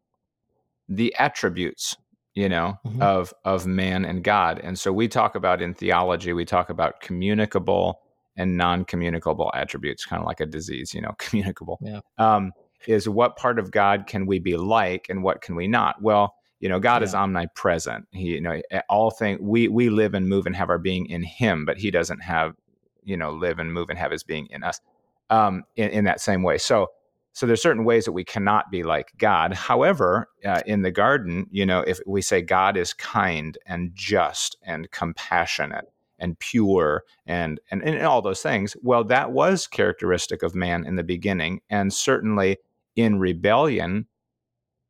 [0.89, 1.95] the attributes
[2.35, 3.01] you know mm-hmm.
[3.01, 6.99] of of man and god and so we talk about in theology we talk about
[6.99, 8.01] communicable
[8.37, 11.99] and non-communicable attributes kind of like a disease you know communicable yeah.
[12.17, 12.51] um,
[12.87, 16.35] is what part of god can we be like and what can we not well
[16.65, 17.05] you know god yeah.
[17.05, 20.79] is omnipresent he you know all things we we live and move and have our
[20.79, 22.55] being in him but he doesn't have
[23.03, 24.81] you know live and move and have his being in us
[25.29, 26.87] um, in, in that same way so
[27.33, 29.53] so there's certain ways that we cannot be like God.
[29.53, 34.55] However, uh, in the garden, you know, if we say God is kind and just
[34.63, 40.55] and compassionate and pure and, and and all those things, well, that was characteristic of
[40.55, 42.57] man in the beginning, and certainly
[42.95, 44.07] in rebellion,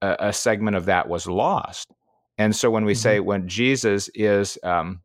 [0.02, 1.88] a, a segment of that was lost.
[2.38, 3.00] And so when we mm-hmm.
[3.00, 5.02] say when Jesus is um,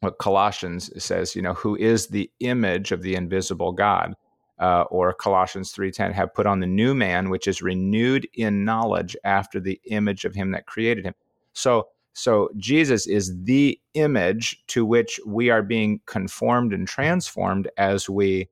[0.00, 4.14] what Colossians says, you know, who is the image of the invisible God
[4.58, 9.16] uh, or Colossians 3:10 have put on the new man which is renewed in knowledge
[9.24, 11.14] after the image of him that created him.
[11.52, 18.08] So so Jesus is the image to which we are being conformed and transformed as
[18.08, 18.48] we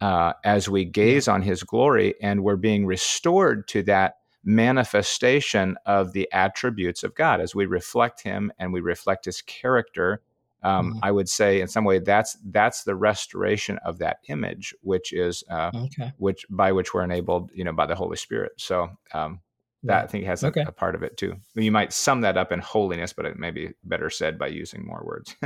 [0.00, 4.16] uh, as we gaze on his glory and we're being restored to that
[4.48, 10.22] manifestation of the attributes of God as we reflect him and we reflect his character
[10.62, 10.98] um, mm-hmm.
[11.02, 15.44] I would say in some way that's that's the restoration of that image, which is
[15.48, 16.12] uh, okay.
[16.18, 18.52] which by which we're enabled, you know, by the Holy Spirit.
[18.56, 19.40] So um,
[19.84, 20.62] that I think has okay.
[20.62, 21.36] a, a, part of it too.
[21.54, 24.84] You might sum that up in holiness, but it may be better said by using
[24.84, 25.36] more words,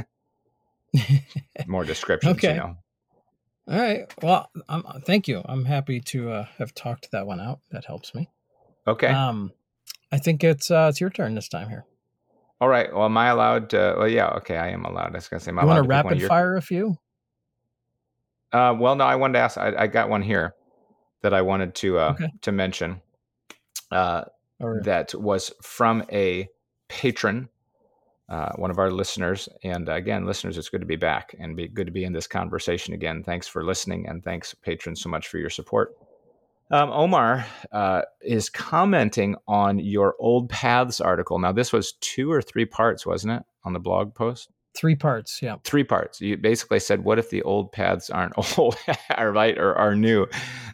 [1.66, 2.36] more descriptions.
[2.36, 2.54] okay.
[2.54, 2.76] You know.
[3.68, 4.12] All right.
[4.22, 5.42] Well, um, thank you.
[5.44, 7.60] I'm happy to uh, have talked that one out.
[7.70, 8.30] That helps me.
[8.86, 9.08] Okay.
[9.08, 9.52] Um,
[10.10, 11.84] I think it's uh, it's your turn this time here.
[12.60, 12.92] All right.
[12.92, 13.94] Well, am I allowed to?
[13.98, 14.28] Well, yeah.
[14.36, 15.12] Okay, I am allowed.
[15.12, 16.28] I was gonna say, am I you want to rapid your...
[16.28, 16.96] fire a few?
[18.52, 19.04] Uh, well, no.
[19.04, 19.58] I wanted to ask.
[19.58, 20.54] I, I got one here
[21.22, 22.28] that I wanted to uh, okay.
[22.42, 23.00] to mention.
[23.90, 24.24] Uh,
[24.60, 24.82] right.
[24.84, 26.48] That was from a
[26.88, 27.48] patron,
[28.28, 29.48] uh, one of our listeners.
[29.64, 32.26] And again, listeners, it's good to be back and be good to be in this
[32.26, 33.22] conversation again.
[33.22, 35.94] Thanks for listening, and thanks, patrons, so much for your support.
[36.70, 41.38] Um, Omar uh, is commenting on your old paths article.
[41.38, 44.50] Now, this was two or three parts, wasn't it, on the blog post?
[44.74, 45.56] Three parts, yeah.
[45.64, 46.20] Three parts.
[46.20, 48.76] You basically said, "What if the old paths aren't old,
[49.10, 50.26] are right, or are new?"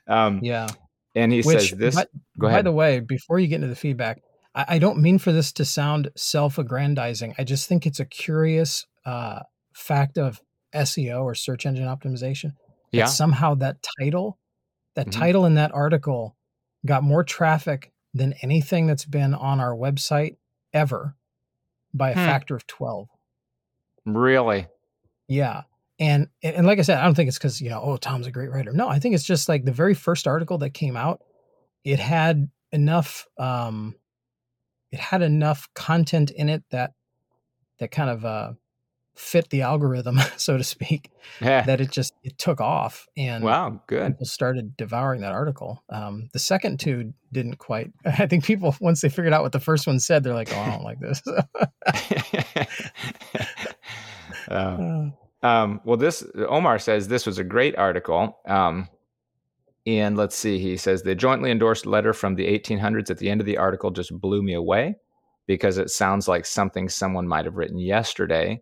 [0.07, 0.69] Um, yeah.
[1.17, 1.95] And he Which, says this.
[1.97, 2.07] By,
[2.39, 2.59] go ahead.
[2.59, 4.23] By the way, before you get into the feedback,
[4.55, 7.35] I, I don't mean for this to sound self-aggrandizing.
[7.39, 9.41] I just think it's a curious uh,
[9.75, 10.41] fact of
[10.75, 12.53] SEO or search engine optimization.
[12.93, 13.07] Yeah.
[13.07, 14.39] Somehow that title
[14.99, 15.21] that mm-hmm.
[15.21, 16.35] title in that article
[16.85, 20.39] got more traffic than anything that's been on our website
[20.73, 21.15] ever
[21.95, 22.19] by a hmm.
[22.19, 23.07] factor of 12.
[24.07, 24.67] Really?
[25.29, 25.63] Yeah.
[26.01, 28.33] And, and like I said, I don't think it's because, you know, oh, Tom's a
[28.33, 28.73] great writer.
[28.73, 31.23] No, I think it's just like the very first article that came out,
[31.85, 33.95] it had enough, um,
[34.91, 36.95] it had enough content in it that,
[37.79, 38.53] that kind of, uh,
[39.19, 41.63] fit the algorithm, so to speak, yeah.
[41.63, 44.13] that it just it took off and wow, good.
[44.13, 45.83] People started devouring that article.
[45.91, 47.93] Um, the second two didn't quite.
[48.05, 50.61] I think people once they figured out what the first one said, they're like, "Oh,
[50.61, 51.23] I don't like this."
[54.49, 55.11] uh,
[55.43, 58.39] um, well, this Omar says this was a great article.
[58.47, 58.89] Um,
[59.87, 63.41] and let's see, he says the jointly endorsed letter from the 1800s at the end
[63.41, 64.97] of the article just blew me away
[65.47, 68.61] because it sounds like something someone might have written yesterday.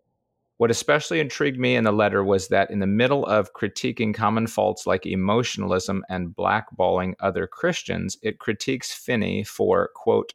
[0.59, 4.47] What especially intrigued me in the letter was that in the middle of critiquing common
[4.47, 10.33] faults like emotionalism and blackballing other Christians, it critiques Finney for, quote,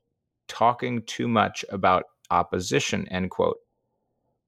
[0.47, 3.57] talking too much about opposition, end quote.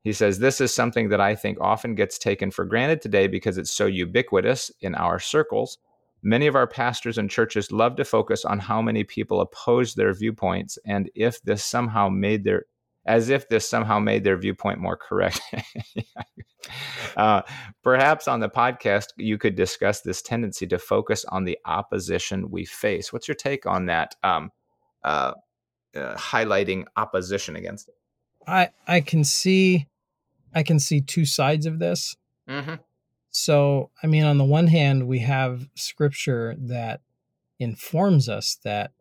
[0.03, 3.57] He says, This is something that I think often gets taken for granted today because
[3.57, 5.79] it's so ubiquitous in our circles.
[6.21, 10.13] Many of our pastors and churches love to focus on how many people oppose their
[10.13, 12.65] viewpoints and if this somehow made their
[13.05, 15.41] as if this somehow made their viewpoint more correct.
[17.17, 17.41] uh,
[17.83, 22.65] perhaps on the podcast, you could discuss this tendency to focus on the opposition we
[22.65, 23.11] face.
[23.11, 24.15] What's your take on that?
[24.23, 24.51] Um,
[25.03, 25.33] uh,
[25.95, 27.95] uh, highlighting opposition against it.
[28.47, 29.87] I I can see,
[30.53, 32.15] I can see two sides of this.
[32.49, 32.75] Mm-hmm.
[33.29, 37.01] So I mean, on the one hand, we have scripture that
[37.59, 38.91] informs us that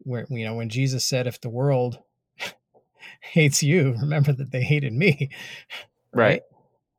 [0.00, 2.00] where you know when Jesus said, "If the world
[3.20, 5.30] hates you, remember that they hated me.
[6.12, 6.26] Right.
[6.26, 6.42] right.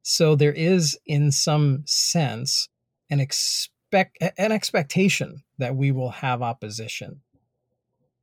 [0.01, 2.67] So there is, in some sense,
[3.09, 7.21] an expect an expectation that we will have opposition.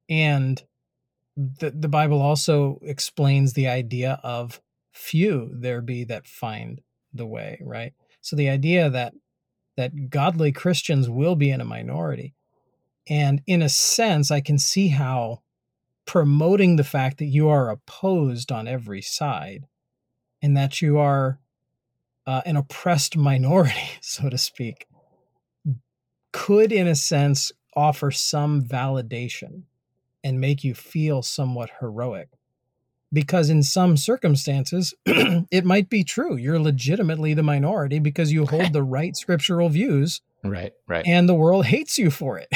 [0.09, 0.63] And
[1.37, 4.61] the, the Bible also explains the idea of
[4.93, 6.81] few there be that find
[7.15, 7.95] the way, right?
[8.21, 9.15] So the idea that
[9.77, 12.35] that godly Christians will be in a minority.
[13.09, 15.43] And in a sense, I can see how
[16.11, 19.69] promoting the fact that you are opposed on every side
[20.43, 21.39] and that you are
[22.27, 24.89] uh, an oppressed minority, so to speak,
[26.33, 29.63] could, in a sense, offer some validation
[30.25, 32.29] and make you feel somewhat heroic.
[33.13, 36.35] Because in some circumstances, it might be true.
[36.35, 40.23] You're legitimately the minority because you hold the right scriptural views.
[40.43, 41.07] Right, right.
[41.07, 42.49] And the world hates you for it,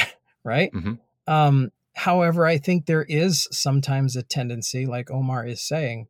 [0.43, 0.73] right?
[0.73, 0.95] Mm-hmm.
[1.33, 6.07] Um, however, I think there is sometimes a tendency, like Omar is saying,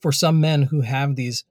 [0.00, 1.44] for some men who have these,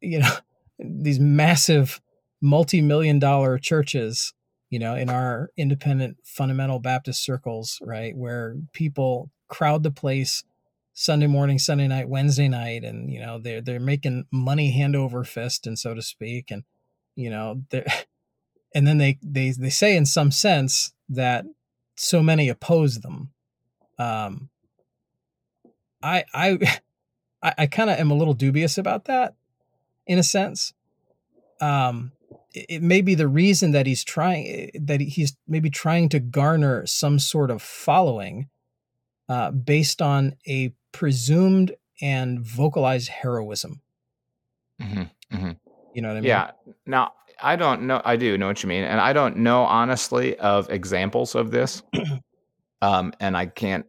[0.00, 0.32] you know,
[0.78, 2.00] these massive
[2.40, 4.32] multi-million dollar churches
[4.70, 10.42] you know in our independent fundamental baptist circles right where people crowd the place
[10.94, 15.22] sunday morning sunday night wednesday night and you know they're they're making money hand over
[15.22, 16.64] fist and so to speak and
[17.14, 17.84] you know they're
[18.74, 21.44] and then they they they say in some sense that
[22.00, 23.30] so many oppose them
[23.98, 24.48] um
[26.02, 26.80] i i
[27.42, 29.34] i, I kind of am a little dubious about that
[30.10, 30.72] in a sense.
[31.60, 32.10] Um,
[32.52, 36.84] it may be the reason that he's trying eh, that he's maybe trying to garner
[36.84, 38.48] some sort of following
[39.28, 43.82] uh, based on a presumed and vocalized heroism.
[44.82, 45.50] Mm-hmm, mm-hmm.
[45.94, 46.28] You know what I mean?
[46.28, 46.50] Yeah.
[46.86, 48.00] Now I don't know.
[48.04, 51.82] I do know what you mean, and I don't know honestly of examples of this.
[52.82, 53.86] um, and I can't.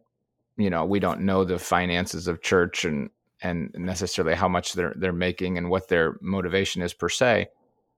[0.56, 3.10] You know, we don't know the finances of church and
[3.42, 7.48] and necessarily how much they're they're making and what their motivation is per se.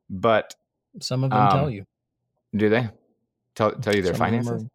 [0.08, 0.54] But
[1.00, 1.86] some of them um, tell you.
[2.54, 2.88] Do they
[3.54, 4.62] tell tell you their some finances?
[4.62, 4.68] Are,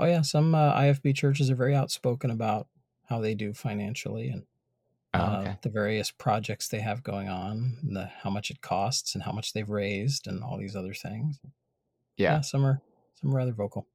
[0.00, 2.66] oh yeah, some uh, IFB churches are very outspoken about
[3.08, 4.44] how they do financially and
[5.14, 9.22] oh, uh, the various projects they have going on, the how much it costs and
[9.24, 11.38] how much they've raised and all these other things.
[12.16, 12.80] Yeah, yeah some are
[13.20, 13.86] some are rather vocal.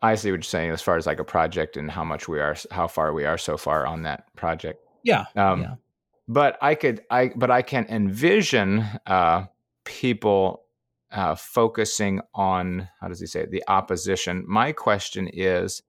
[0.00, 2.38] I see what you're saying as far as like a project and how much we
[2.38, 4.80] are, how far we are so far on that project.
[5.02, 5.24] Yeah.
[5.34, 5.74] Um, yeah.
[6.28, 9.46] But I could, I, but I can envision uh,
[9.84, 10.64] people
[11.10, 14.44] uh, focusing on, how does he say it, the opposition.
[14.46, 15.82] My question is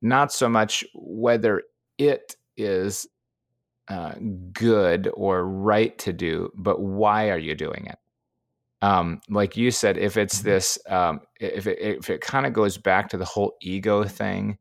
[0.00, 1.62] not so much whether
[1.98, 3.08] it is
[3.88, 4.14] uh,
[4.52, 7.98] good or right to do, but why are you doing it?
[8.82, 10.48] Um, like you said, if it's mm-hmm.
[10.48, 14.58] this, um, if it, if it kind of goes back to the whole ego thing,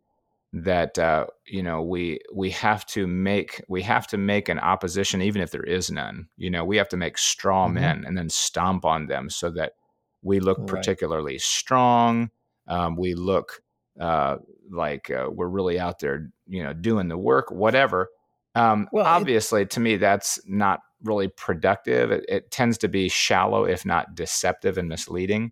[0.53, 5.21] that uh, you know we we have to make we have to make an opposition
[5.21, 7.73] even if there is none you know we have to make straw mm-hmm.
[7.73, 9.73] men and then stomp on them so that
[10.21, 10.67] we look right.
[10.67, 12.29] particularly strong
[12.67, 13.63] um, we look
[13.99, 14.37] uh,
[14.71, 18.09] like uh, we're really out there you know doing the work whatever
[18.55, 23.09] um, well, obviously it, to me that's not really productive it, it, tends to be
[23.09, 25.51] shallow if not deceptive and misleading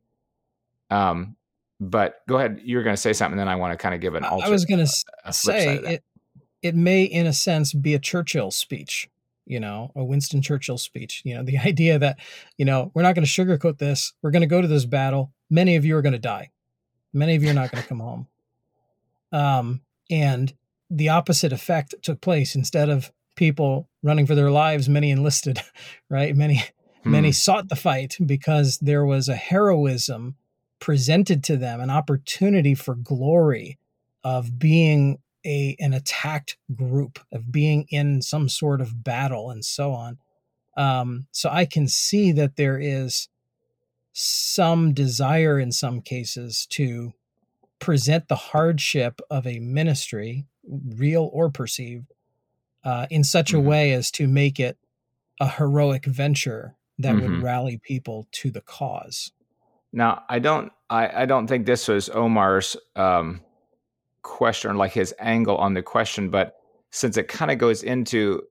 [0.91, 1.35] um,
[1.81, 2.61] but go ahead.
[2.63, 4.23] You're going to say something, and then I want to kind of give an.
[4.23, 6.03] Alter, I was going to say it.
[6.61, 9.09] It may, in a sense, be a Churchill speech.
[9.47, 11.23] You know, a Winston Churchill speech.
[11.25, 12.19] You know, the idea that
[12.57, 14.13] you know we're not going to sugarcoat this.
[14.21, 15.33] We're going to go to this battle.
[15.49, 16.51] Many of you are going to die.
[17.13, 18.27] Many of you are not going to come home.
[19.33, 20.53] Um, and
[20.91, 22.55] the opposite effect took place.
[22.55, 25.59] Instead of people running for their lives, many enlisted.
[26.09, 26.35] Right?
[26.35, 26.61] Many,
[27.03, 27.11] hmm.
[27.11, 30.35] many sought the fight because there was a heroism
[30.81, 33.77] presented to them an opportunity for glory
[34.25, 39.91] of being a an attacked group of being in some sort of battle and so
[39.93, 40.17] on
[40.75, 43.29] um, so i can see that there is
[44.13, 47.13] some desire in some cases to
[47.81, 52.13] present the hardship of a ministry real or perceived
[52.85, 53.65] uh, in such mm-hmm.
[53.65, 54.77] a way as to make it
[55.41, 57.33] a heroic venture that mm-hmm.
[57.33, 59.31] would rally people to the cause
[59.93, 63.41] now, I don't, I, I don't think this was Omar's um,
[64.21, 66.55] question, like his angle on the question, but
[66.91, 68.43] since it kind of goes into,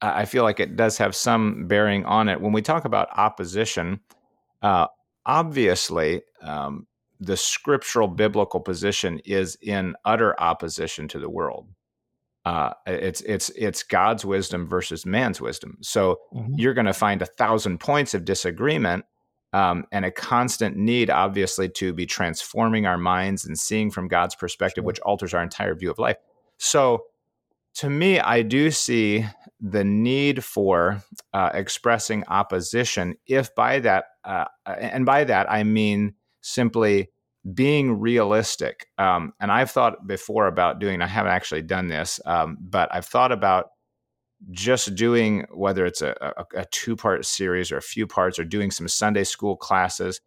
[0.00, 2.40] I feel like it does have some bearing on it.
[2.40, 4.00] When we talk about opposition,
[4.60, 4.88] uh,
[5.24, 6.86] obviously, um,
[7.22, 11.68] the scriptural biblical position is in utter opposition to the world.
[12.44, 15.78] Uh, it's it's it's God's wisdom versus man's wisdom.
[15.80, 16.54] So mm-hmm.
[16.56, 19.04] you're going to find a thousand points of disagreement
[19.52, 24.34] um, and a constant need, obviously, to be transforming our minds and seeing from God's
[24.34, 24.86] perspective, sure.
[24.86, 26.16] which alters our entire view of life.
[26.58, 27.04] So,
[27.74, 29.24] to me, I do see
[29.60, 31.00] the need for
[31.32, 33.14] uh, expressing opposition.
[33.26, 37.10] If by that, uh, and by that I mean simply
[37.54, 38.88] being realistic.
[38.98, 41.02] Um, and I've thought before about doing.
[41.02, 43.70] I haven't actually done this, um, but I've thought about
[44.50, 48.44] just doing whether it's a, a, a two part series or a few parts or
[48.44, 50.20] doing some Sunday school classes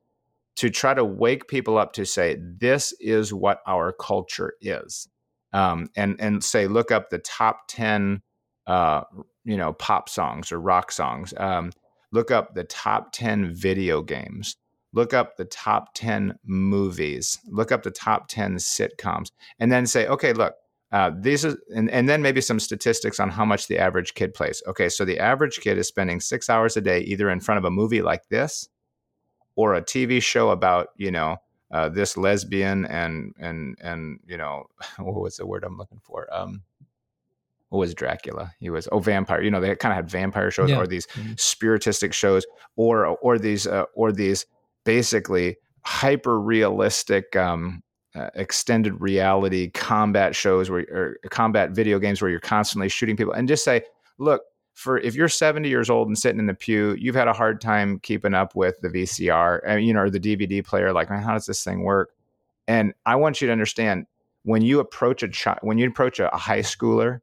[0.57, 5.07] to try to wake people up to say, this is what our culture is.
[5.53, 8.21] um, and and say look up the top ten
[8.67, 9.01] uh,
[9.45, 11.33] you know pop songs or rock songs.
[11.37, 11.71] Um,
[12.11, 14.57] look up the top ten video games.
[14.95, 17.39] Look up the top ten movies.
[17.47, 20.55] Look up the top ten sitcoms, and then say, okay, look.
[20.91, 24.33] Uh, these are, and, and then maybe some statistics on how much the average kid
[24.33, 24.63] plays.
[24.67, 27.65] Okay, so the average kid is spending six hours a day either in front of
[27.65, 28.69] a movie like this
[29.55, 31.37] or a TV show about, you know,
[31.71, 34.65] uh, this lesbian and and and you know
[34.97, 36.27] what was the word I'm looking for?
[36.33, 36.63] Um,
[37.69, 38.53] what was Dracula?
[38.59, 39.41] He was oh vampire.
[39.41, 40.77] You know they kind of had vampire shows yeah.
[40.77, 41.33] or these mm-hmm.
[41.33, 44.45] spiritistic shows or or these uh, or these
[44.85, 47.83] basically hyper realistic um,
[48.15, 53.33] uh, extended reality combat shows where or combat video games where you're constantly shooting people
[53.33, 53.83] and just say
[54.17, 54.43] look
[54.75, 57.61] for if you're 70 years old and sitting in the pew, you've had a hard
[57.61, 60.91] time keeping up with the VCR, and, uh, you know, or the DVD player.
[60.91, 62.13] Like, how does this thing work?
[62.67, 64.05] And I want you to understand
[64.43, 67.21] when you approach a child, when you approach a high schooler,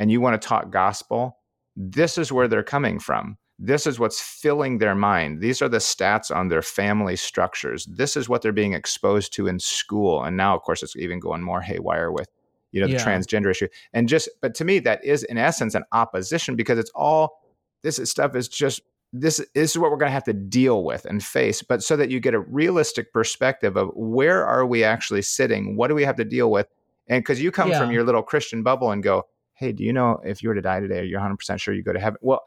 [0.00, 1.38] and you want to talk gospel,
[1.76, 3.36] this is where they're coming from.
[3.62, 5.40] This is what's filling their mind.
[5.40, 7.84] These are the stats on their family structures.
[7.84, 10.24] This is what they're being exposed to in school.
[10.24, 12.28] And now, of course, it's even going more haywire with
[12.72, 13.04] you know, the yeah.
[13.04, 13.68] transgender issue.
[13.92, 17.40] And just, but to me, that is in essence an opposition because it's all
[17.82, 18.80] this stuff is just
[19.12, 21.62] this, this is what we're going to have to deal with and face.
[21.62, 25.76] But so that you get a realistic perspective of where are we actually sitting?
[25.76, 26.68] What do we have to deal with?
[27.08, 27.80] And because you come yeah.
[27.80, 30.62] from your little Christian bubble and go, hey, do you know if you were to
[30.62, 32.18] die today, are you're 100 percent sure you go to heaven?
[32.22, 32.42] Well,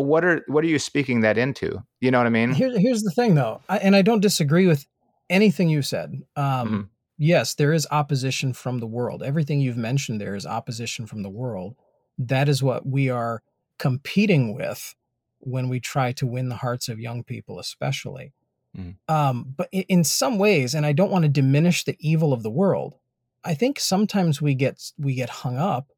[0.00, 0.24] what?
[0.24, 1.82] Are what are you speaking that into?
[2.00, 2.52] You know what I mean?
[2.52, 4.86] Here, here's the thing, though, I, and I don't disagree with
[5.28, 6.22] anything you said.
[6.36, 6.80] Um, mm-hmm
[7.20, 9.22] yes, there is opposition from the world.
[9.22, 11.76] Everything you've mentioned there is opposition from the world.
[12.18, 13.42] That is what we are
[13.78, 14.94] competing with
[15.38, 18.32] when we try to win the hearts of young people, especially.
[18.76, 18.96] Mm.
[19.08, 22.50] Um, but in some ways, and I don't want to diminish the evil of the
[22.50, 22.96] world,
[23.44, 25.88] I think sometimes we get we get hung up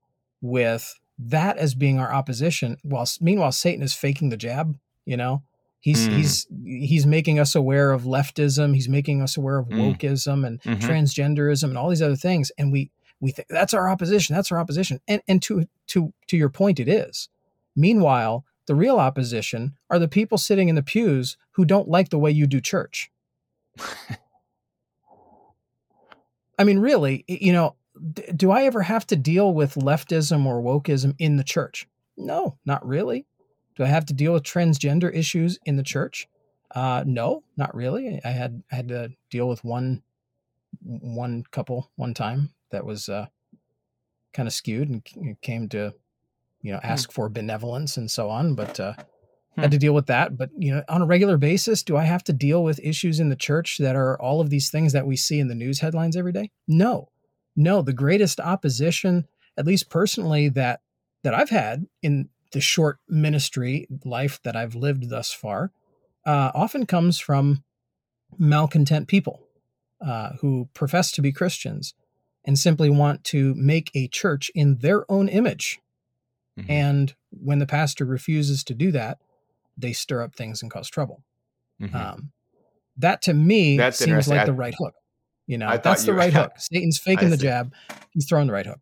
[0.41, 0.99] with
[1.31, 2.77] that as being our opposition.
[2.83, 4.79] While meanwhile, Satan is faking the jab.
[5.05, 5.43] You know,
[5.83, 6.17] He's mm.
[6.17, 8.73] he's he's making us aware of leftism.
[8.73, 9.99] He's making us aware of mm.
[9.99, 10.81] wokeism and mm-hmm.
[10.81, 12.53] transgenderism and all these other things.
[12.57, 14.37] And we we think that's our opposition.
[14.37, 15.01] That's our opposition.
[15.09, 17.29] And and to to to your point, it is.
[17.75, 22.19] Meanwhile, the real opposition are the people sitting in the pews who don't like the
[22.19, 23.11] way you do church.
[26.57, 27.75] I mean, really, you know,
[28.35, 31.87] do I ever have to deal with leftism or wokeism in the church?
[32.17, 33.27] No, not really.
[33.77, 36.29] Do I have to deal with transgender issues in the church?
[36.75, 38.21] Uh, no, not really.
[38.25, 40.03] I had I had to deal with one
[40.81, 43.27] one couple one time that was uh,
[44.33, 45.95] kind of skewed and came to
[46.63, 46.87] you know hmm.
[46.87, 47.15] ask hmm.
[47.15, 48.95] for benevolence and so on, but uh,
[49.55, 49.61] hmm.
[49.61, 50.37] had to deal with that.
[50.37, 53.29] But you know, on a regular basis, do I have to deal with issues in
[53.29, 56.17] the church that are all of these things that we see in the news headlines
[56.17, 56.51] every day?
[56.67, 57.09] No,
[57.57, 57.83] no.
[57.83, 59.27] The greatest opposition,
[59.57, 60.81] at least personally, that
[61.23, 65.73] that I've had in the short ministry life that I've lived thus far
[66.27, 67.65] uh, often comes from
[68.39, 69.47] malcontent people
[70.01, 71.95] uh, who profess to be Christians
[72.45, 75.81] and simply want to make a church in their own image.
[76.59, 76.71] Mm-hmm.
[76.71, 79.19] And when the pastor refuses to do that,
[79.77, 81.23] they stir up things and cause trouble.
[81.81, 81.97] Mm-hmm.
[81.97, 82.33] Um,
[82.99, 84.95] that to me That's seems like the right hook.
[85.47, 86.53] You know, that's the right hook.
[86.59, 87.73] Satan's faking the jab.
[88.11, 88.81] He's throwing the right hook.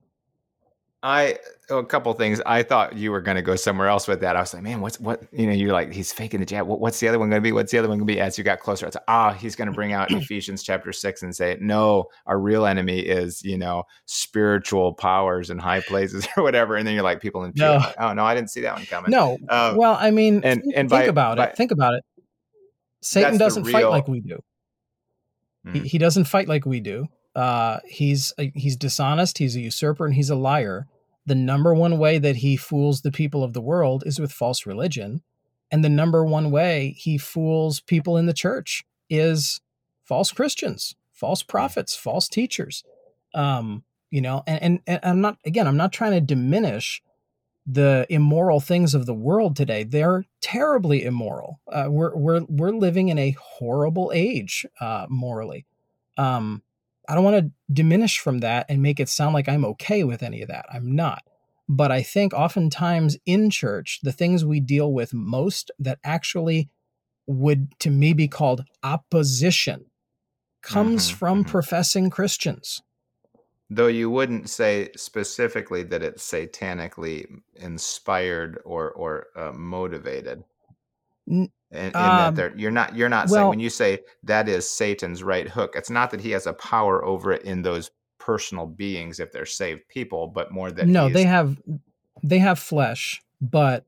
[1.02, 1.38] I
[1.70, 2.42] a couple things.
[2.44, 4.36] I thought you were going to go somewhere else with that.
[4.36, 5.22] I was like, man, what's what?
[5.32, 6.66] You know, you're like, he's faking the jab.
[6.66, 7.52] What, what's the other one going to be?
[7.52, 8.20] What's the other one going to be?
[8.20, 11.34] As you got closer, it's ah, he's going to bring out Ephesians chapter six and
[11.34, 16.76] say, no, our real enemy is you know spiritual powers and high places or whatever.
[16.76, 17.76] And then you're like, people in no.
[17.76, 19.10] Like, oh no, I didn't see that one coming.
[19.10, 21.56] No, um, well, I mean, and and think by, about by, it.
[21.56, 22.04] Think about it.
[23.02, 24.38] Satan doesn't real, fight like we do.
[25.64, 25.74] Hmm.
[25.74, 27.08] He, he doesn't fight like we do.
[27.34, 29.38] Uh, he's a, he's dishonest.
[29.38, 30.86] He's a usurper, and he's a liar.
[31.26, 34.66] The number one way that he fools the people of the world is with false
[34.66, 35.22] religion,
[35.70, 39.60] and the number one way he fools people in the church is
[40.04, 42.82] false Christians, false prophets, false teachers.
[43.34, 47.00] Um, you know, and, and, and I'm not again, I'm not trying to diminish
[47.72, 49.84] the immoral things of the world today.
[49.84, 51.60] They're terribly immoral.
[51.70, 55.66] Uh, we're we're we're living in a horrible age uh, morally.
[56.16, 56.62] Um,
[57.08, 60.22] I don't want to diminish from that and make it sound like I'm okay with
[60.22, 60.66] any of that.
[60.72, 61.22] I'm not.
[61.68, 66.68] But I think oftentimes in church, the things we deal with most that actually
[67.26, 69.86] would to me be called opposition
[70.62, 71.50] comes mm-hmm, from mm-hmm.
[71.50, 72.82] professing Christians.
[73.70, 80.42] Though you wouldn't say specifically that it's satanically inspired or or uh, motivated.
[81.26, 84.68] In, in um, that you're not you're not well, saying when you say that is
[84.68, 88.66] Satan's right hook, it's not that he has a power over it in those personal
[88.66, 91.56] beings if they're saved people, but more that no, they have
[92.22, 93.84] they have flesh, but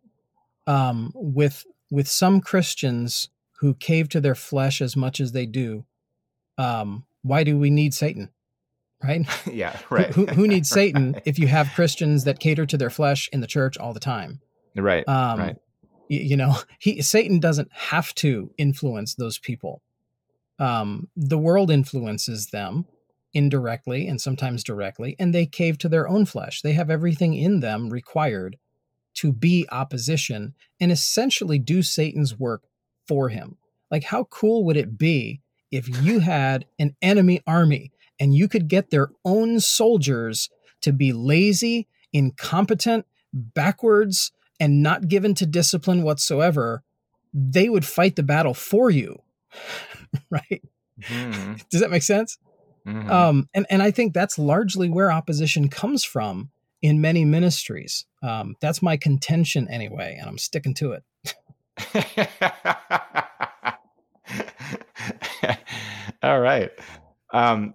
[0.66, 3.28] um, with with some Christians
[3.59, 5.85] who cave to their flesh as much as they do,
[6.59, 8.30] um, why do we need Satan?
[9.03, 9.26] Right?
[9.50, 10.11] yeah, Who- right.
[10.14, 13.46] Who, who needs Satan if you have Christians that cater to their flesh in the
[13.46, 14.40] church all the time?
[14.76, 15.07] right.
[15.09, 15.57] Um, Right.
[16.11, 19.82] y- You know, he Satan doesn't have to influence those people.
[20.59, 22.86] Um, the world influences them
[23.34, 26.61] indirectly and sometimes directly, and they cave to their own flesh.
[26.62, 28.59] They have everything in them required
[29.14, 32.62] to be opposition and essentially do Satan's work
[33.09, 33.57] for him.
[33.90, 35.40] Like, how cool would it be
[35.70, 37.90] if you had an enemy army
[38.23, 40.49] and you could get their own soldiers
[40.81, 46.85] to be lazy, incompetent, backwards, and not given to discipline whatsoever?
[47.35, 49.20] They would fight the battle for you.
[50.31, 50.62] right?
[51.01, 52.39] Mhm, Does that make sense?
[52.87, 53.11] mhm.
[53.11, 56.51] Um, and, and I think that's largely where opposition comes from
[56.81, 58.07] in many ministries.
[58.23, 61.03] Um, that's my contention anyway, and I'm sticking to it.
[66.23, 66.70] All right.
[67.33, 67.75] Um,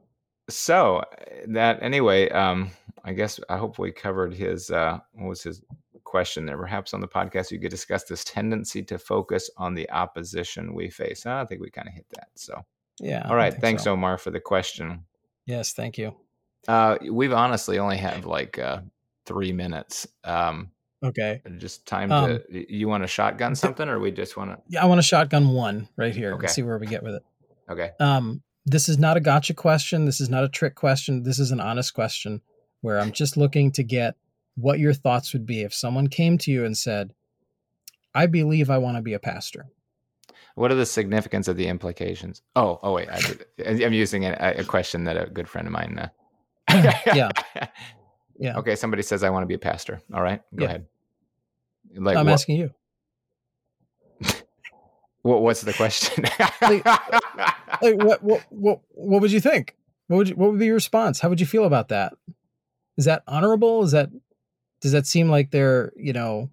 [0.49, 1.03] so
[1.47, 2.71] that anyway, um,
[3.03, 5.61] I guess I hope we covered his uh, what was his
[6.03, 6.57] question there.
[6.57, 10.89] Perhaps on the podcast you could discuss this tendency to focus on the opposition we
[10.89, 11.25] face.
[11.25, 12.29] I think we kind of hit that.
[12.35, 12.63] So
[12.99, 13.27] Yeah.
[13.27, 13.93] All right, thanks so.
[13.93, 15.03] Omar for the question.
[15.45, 16.15] Yes, thank you.
[16.67, 18.79] Uh, we've honestly only have like uh,
[19.25, 20.07] three minutes.
[20.23, 20.71] Um,
[21.03, 21.41] Okay.
[21.57, 22.73] just time Um, to.
[22.75, 24.57] You want to shotgun something, or we just want to?
[24.67, 26.45] Yeah, I want to shotgun one right here Okay.
[26.45, 27.23] and see where we get with it.
[27.69, 27.91] Okay.
[27.99, 30.03] Um, this is not a gotcha question.
[30.05, 31.23] This is not a trick question.
[31.23, 32.41] This is an honest question
[32.81, 34.15] where I'm just looking to get
[34.55, 37.13] what your thoughts would be if someone came to you and said,
[38.13, 39.67] I believe I want to be a pastor.
[40.55, 42.41] What are the significance of the implications?
[42.55, 43.21] Oh, oh wait, I,
[43.65, 46.09] I'm using a, a question that a good friend of mine.
[46.67, 47.29] Uh, Yeah.
[48.39, 48.55] Yeah.
[48.59, 49.99] Okay, somebody says I want to be a pastor.
[50.13, 50.69] All right, go Yeah.
[50.69, 50.85] ahead.
[51.95, 52.69] Like, I'm what, asking you.
[55.27, 56.25] What, what's the question?
[57.81, 59.75] Like, what, what what what would you think?
[60.07, 61.19] What would you, what would be your response?
[61.19, 62.13] How would you feel about that?
[62.97, 63.83] Is that honorable?
[63.83, 64.09] Is that
[64.81, 66.49] does that seem like they're you know,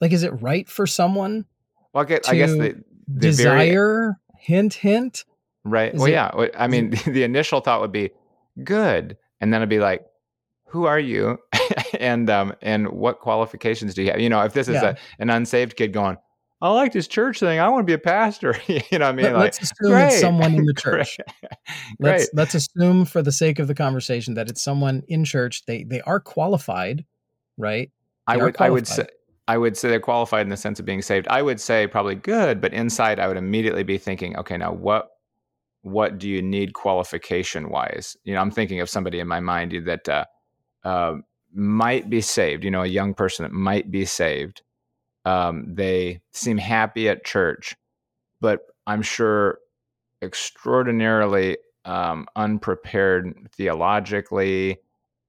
[0.00, 1.44] like is it right for someone
[1.92, 4.18] well, I guess, I guess the, the very desire?
[4.38, 5.24] hint, hint.
[5.64, 5.92] right.
[5.92, 6.30] is Well, it- yeah.
[6.56, 8.10] I mean, the initial thought would be
[8.64, 10.06] good, and then it'd be like,
[10.68, 11.38] who are you,
[12.00, 14.20] and um, and what qualifications do you have?
[14.20, 14.90] You know, if this is Yeah.
[14.90, 16.16] a, an unsaved kid going,
[16.62, 17.58] I like this church thing.
[17.58, 18.54] I want to be a pastor.
[18.66, 21.18] you know, what I mean, Let, like, us assume it's someone in the church.
[21.40, 21.50] Great.
[21.98, 25.64] Let's let's assume for the sake of the conversation that it's someone in church.
[25.66, 27.04] They they are qualified,
[27.56, 27.90] right?
[28.26, 29.06] I They are would I would say.
[29.48, 31.26] I would say they're qualified in the sense of being saved.
[31.28, 35.08] I would say probably good, but inside I would immediately be thinking, okay, now what
[35.82, 38.16] what do you need qualification wise?
[38.22, 40.24] You know, I'm thinking of somebody in my mind that uh,
[40.84, 41.14] uh,
[41.52, 42.64] might be saved.
[42.64, 44.62] You know, a young person that might be saved.
[45.24, 47.76] Um, they seem happy at church,
[48.40, 49.58] but I'm sure
[50.40, 54.78] extraordinarily um, unprepared theologically.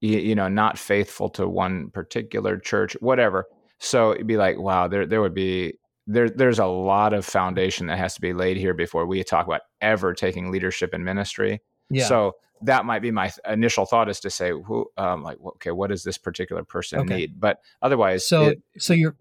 [0.01, 3.45] You, you know, not faithful to one particular church, whatever.
[3.79, 5.73] So it'd be like, wow, there there would be
[6.07, 9.45] there there's a lot of foundation that has to be laid here before we talk
[9.45, 11.61] about ever taking leadership in ministry.
[11.89, 12.05] Yeah.
[12.07, 15.89] So that might be my initial thought is to say, who, um, like, okay, what
[15.89, 17.15] does this particular person Okay.
[17.17, 17.39] need?
[17.39, 19.15] But otherwise, so it- so your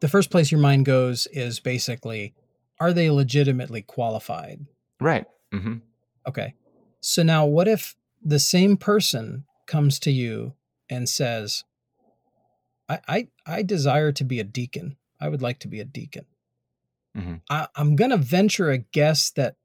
[0.00, 2.34] the first place your mind goes is basically,
[2.80, 4.66] are they legitimately qualified?
[5.00, 5.76] right, hmm
[6.26, 6.54] Okay.
[7.00, 10.54] So now what if the same person comes to you
[10.90, 11.64] and says,
[12.88, 14.96] I I, I desire to be a deacon.
[15.20, 16.26] I would like to be a deacon.
[17.16, 17.40] Mhm.
[17.48, 19.56] I, I'm gonna venture a guess that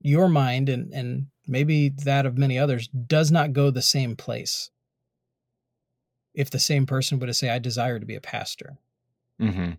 [0.00, 4.70] your mind and, and maybe that of many others does not go the same place.
[6.34, 8.76] If the same person were to say, I desire to be a pastor.
[9.38, 9.76] Hmm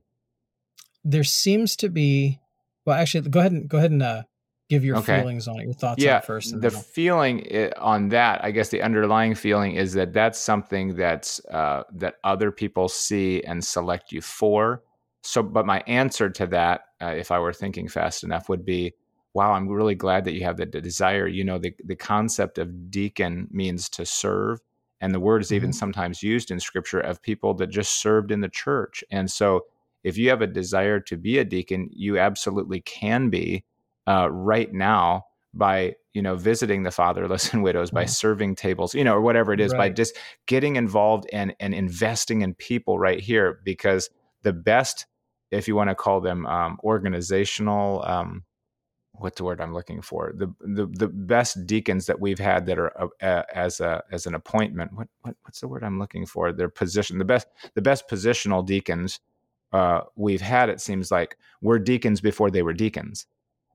[1.03, 2.39] There seems to be
[2.85, 4.23] well actually go ahead and go ahead and uh,
[4.69, 5.17] give your Okay.
[5.19, 6.59] feelings on it, your thoughts on yeah, it first.
[6.61, 11.83] the feeling on that, I guess the underlying feeling is that that's something that's uh,
[11.93, 14.83] that other people see and select you for.
[15.23, 18.93] So, but my answer to that, uh, if I were thinking fast enough, would be,
[19.33, 22.57] "Wow, I'm really glad that you have the, the desire." You know, the the concept
[22.57, 24.59] of deacon means to serve,
[25.01, 25.75] and the word is even Mhm.
[25.75, 29.03] sometimes used in Scripture of people that just served in the church.
[29.11, 29.65] And so,
[30.03, 33.63] if you have a desire to be a deacon, you absolutely can be
[34.07, 38.09] uh, right now by you know visiting the fatherless and widows by Mhm.
[38.09, 40.17] serving tables you know or whatever it is by just
[40.47, 44.09] getting involved and and investing in people right here because
[44.43, 45.05] the best
[45.51, 48.43] if you want to call them um, organizational um,
[49.19, 50.33] what's the word I'm looking for?
[50.35, 52.91] The the the best deacons that we've had that are
[53.21, 54.93] uh, as a as an appointment.
[54.93, 56.51] What, what what's the word I'm looking for?
[56.51, 57.17] Their position.
[57.17, 59.19] The best the best positional deacons
[59.73, 60.69] uh, we've had.
[60.69, 63.25] It seems like were deacons before they were deacons.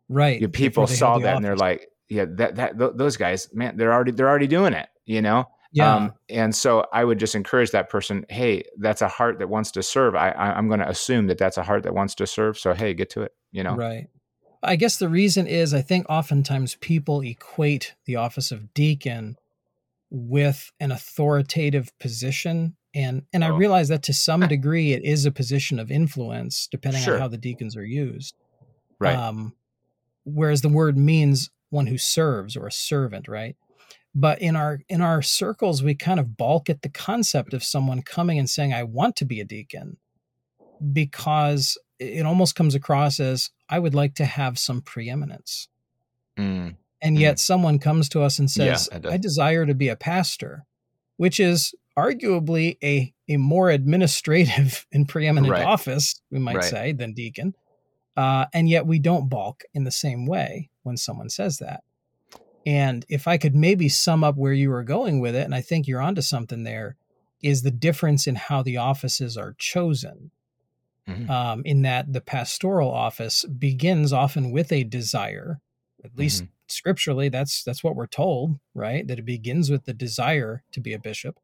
[0.09, 0.41] Right.
[0.41, 3.93] You, people saw that and they're like, yeah, that that th- those guys, man, they're
[3.93, 4.89] already they're already doing it.
[5.05, 5.47] You know.
[5.73, 5.95] Yeah.
[5.95, 8.27] Um, and so I would just encourage that person.
[8.29, 10.17] Hey, that's a heart that wants to serve.
[10.17, 12.59] I, I I'm going to assume that that's a heart that wants to serve.
[12.59, 13.33] So hey, get to it.
[13.53, 13.77] You know.
[13.77, 14.09] Right.
[14.63, 19.37] I guess the reason is I think oftentimes people equate the office of deacon
[20.11, 23.47] with an authoritative position and and oh.
[23.47, 27.15] I realize that to some degree it is a position of influence depending sure.
[27.15, 28.35] on how the deacons are used.
[28.99, 29.17] Right.
[29.17, 29.55] Um,
[30.25, 33.57] whereas the word means one who serves or a servant, right?
[34.15, 38.03] But in our in our circles we kind of balk at the concept of someone
[38.03, 39.97] coming and saying I want to be a deacon
[40.93, 45.69] because it almost comes across as I would like to have some preeminence.
[46.39, 46.77] Mm.
[47.03, 47.41] And yet mm.
[47.41, 50.65] someone comes to us and says, yeah, I desire to be a pastor,
[51.19, 55.65] which is arguably a, a more administrative and preeminent right.
[55.65, 56.65] office, we might right.
[56.65, 57.55] say, than deacon.
[58.17, 61.85] Uh, and yet we don't balk in the same way when someone says that.
[62.67, 65.61] And if I could maybe sum up where you were going with it, and I
[65.61, 66.97] think you're onto something there,
[67.43, 70.31] is the difference in how the offices are chosen
[71.11, 71.31] mm-hmm.
[71.31, 75.61] um, in that the pastoral office begins often with a desire,
[76.05, 76.53] at least mm-hmm.
[76.69, 79.07] scripturally, that's that's what we're told, right?
[79.07, 81.39] That it begins with the desire to be a bishop,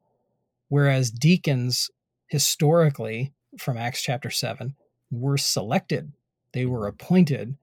[0.68, 1.90] whereas deacons
[2.28, 4.74] historically from Acts chapter seven
[5.10, 6.12] were selected,
[6.52, 7.56] they were appointed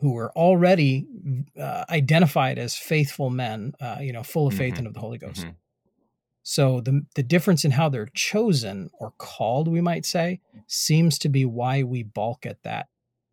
[0.00, 1.06] who were already
[1.58, 4.78] uh, identified as faithful men, uh, you know, full of faith mm-hmm.
[4.78, 5.40] and of the Holy Ghost.
[5.40, 5.50] Mm-hmm.
[6.44, 11.30] So the the difference in how they're chosen or called, we might say, seems to
[11.30, 12.88] be why we balk at that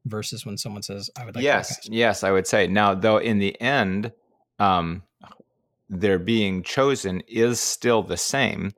[0.05, 2.68] versus when someone says, "I would like." Yes, yes, I would say.
[2.68, 4.14] Now, though, in the end,
[4.59, 5.03] um,
[5.89, 8.72] their being chosen is still the same.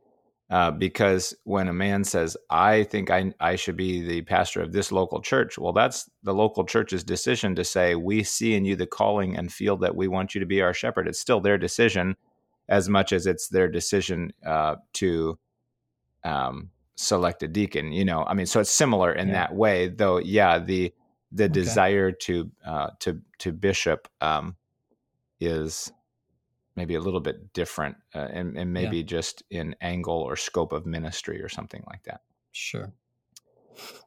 [0.50, 4.72] Uh, because when a man says, "I think I I should be the pastor of
[4.72, 8.76] this local church," well, that's the local church's decision to say, "We see in you
[8.76, 11.60] the calling and feel that we want you to be our shepherd." It's still their
[11.60, 12.18] decision
[12.70, 15.38] as much as it's their decision uh, to
[16.24, 17.92] um, select a deacon.
[17.92, 19.34] You know, I mean, so it's similar in yeah.
[19.34, 19.90] that way.
[19.90, 20.94] Though, yeah, the
[21.32, 21.54] the okay.
[21.54, 24.56] desire to uh, to to bishop um,
[25.40, 25.92] is
[26.76, 29.04] maybe a little bit different, uh, and, and maybe yeah.
[29.04, 32.22] just in angle or scope of ministry or something like that.
[32.52, 32.92] Sure.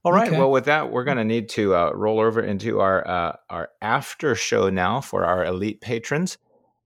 [0.05, 0.29] All right.
[0.29, 0.39] Okay.
[0.39, 3.71] Well, with that, we're going to need to uh, roll over into our uh, our
[3.83, 6.39] after show now for our elite patrons.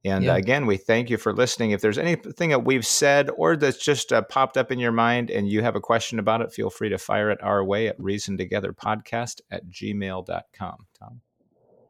[0.05, 0.36] And yeah.
[0.36, 1.72] again, we thank you for listening.
[1.72, 5.30] If there's anything that we've said or that's just uh, popped up in your mind
[5.30, 7.98] and you have a question about it, feel free to fire it our way at
[7.98, 10.86] reasontogetherpodcast at gmail.com.
[10.98, 11.20] Tom.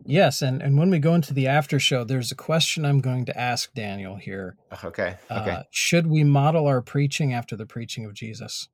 [0.04, 0.42] Yes.
[0.42, 3.38] And, and when we go into the after show, there's a question I'm going to
[3.38, 4.56] ask Daniel here.
[4.84, 5.16] Okay.
[5.30, 5.50] Okay.
[5.50, 8.68] Uh, should we model our preaching after the preaching of Jesus?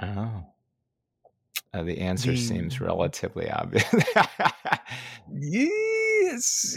[0.00, 0.44] Oh.
[1.74, 3.84] Uh, the answer the, seems relatively obvious.
[6.28, 6.76] yes,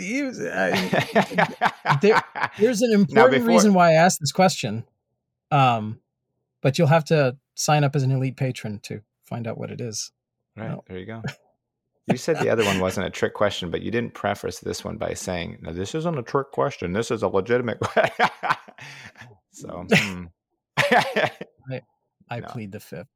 [0.53, 2.23] I, there,
[2.59, 4.85] there's an important before, reason why I asked this question,
[5.51, 5.99] um,
[6.61, 9.81] but you'll have to sign up as an elite patron to find out what it
[9.81, 10.11] is.
[10.55, 11.21] Right there, you go.
[12.07, 14.97] You said the other one wasn't a trick question, but you didn't preface this one
[14.97, 16.93] by saying, "No, this isn't a trick question.
[16.93, 18.27] This is a legitimate." question.
[19.51, 20.25] so, hmm.
[20.77, 21.31] I,
[22.29, 22.47] I no.
[22.47, 23.07] plead the fifth.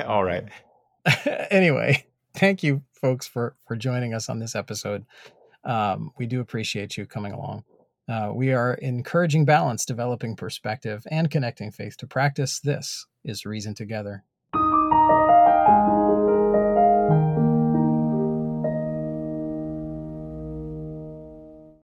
[0.00, 0.44] All right.
[1.50, 5.04] anyway, thank you, folks, for for joining us on this episode.
[5.64, 7.64] Um, we do appreciate you coming along.
[8.08, 12.60] Uh, we are encouraging balance, developing perspective, and connecting faith to practice.
[12.60, 14.24] This is Reason Together.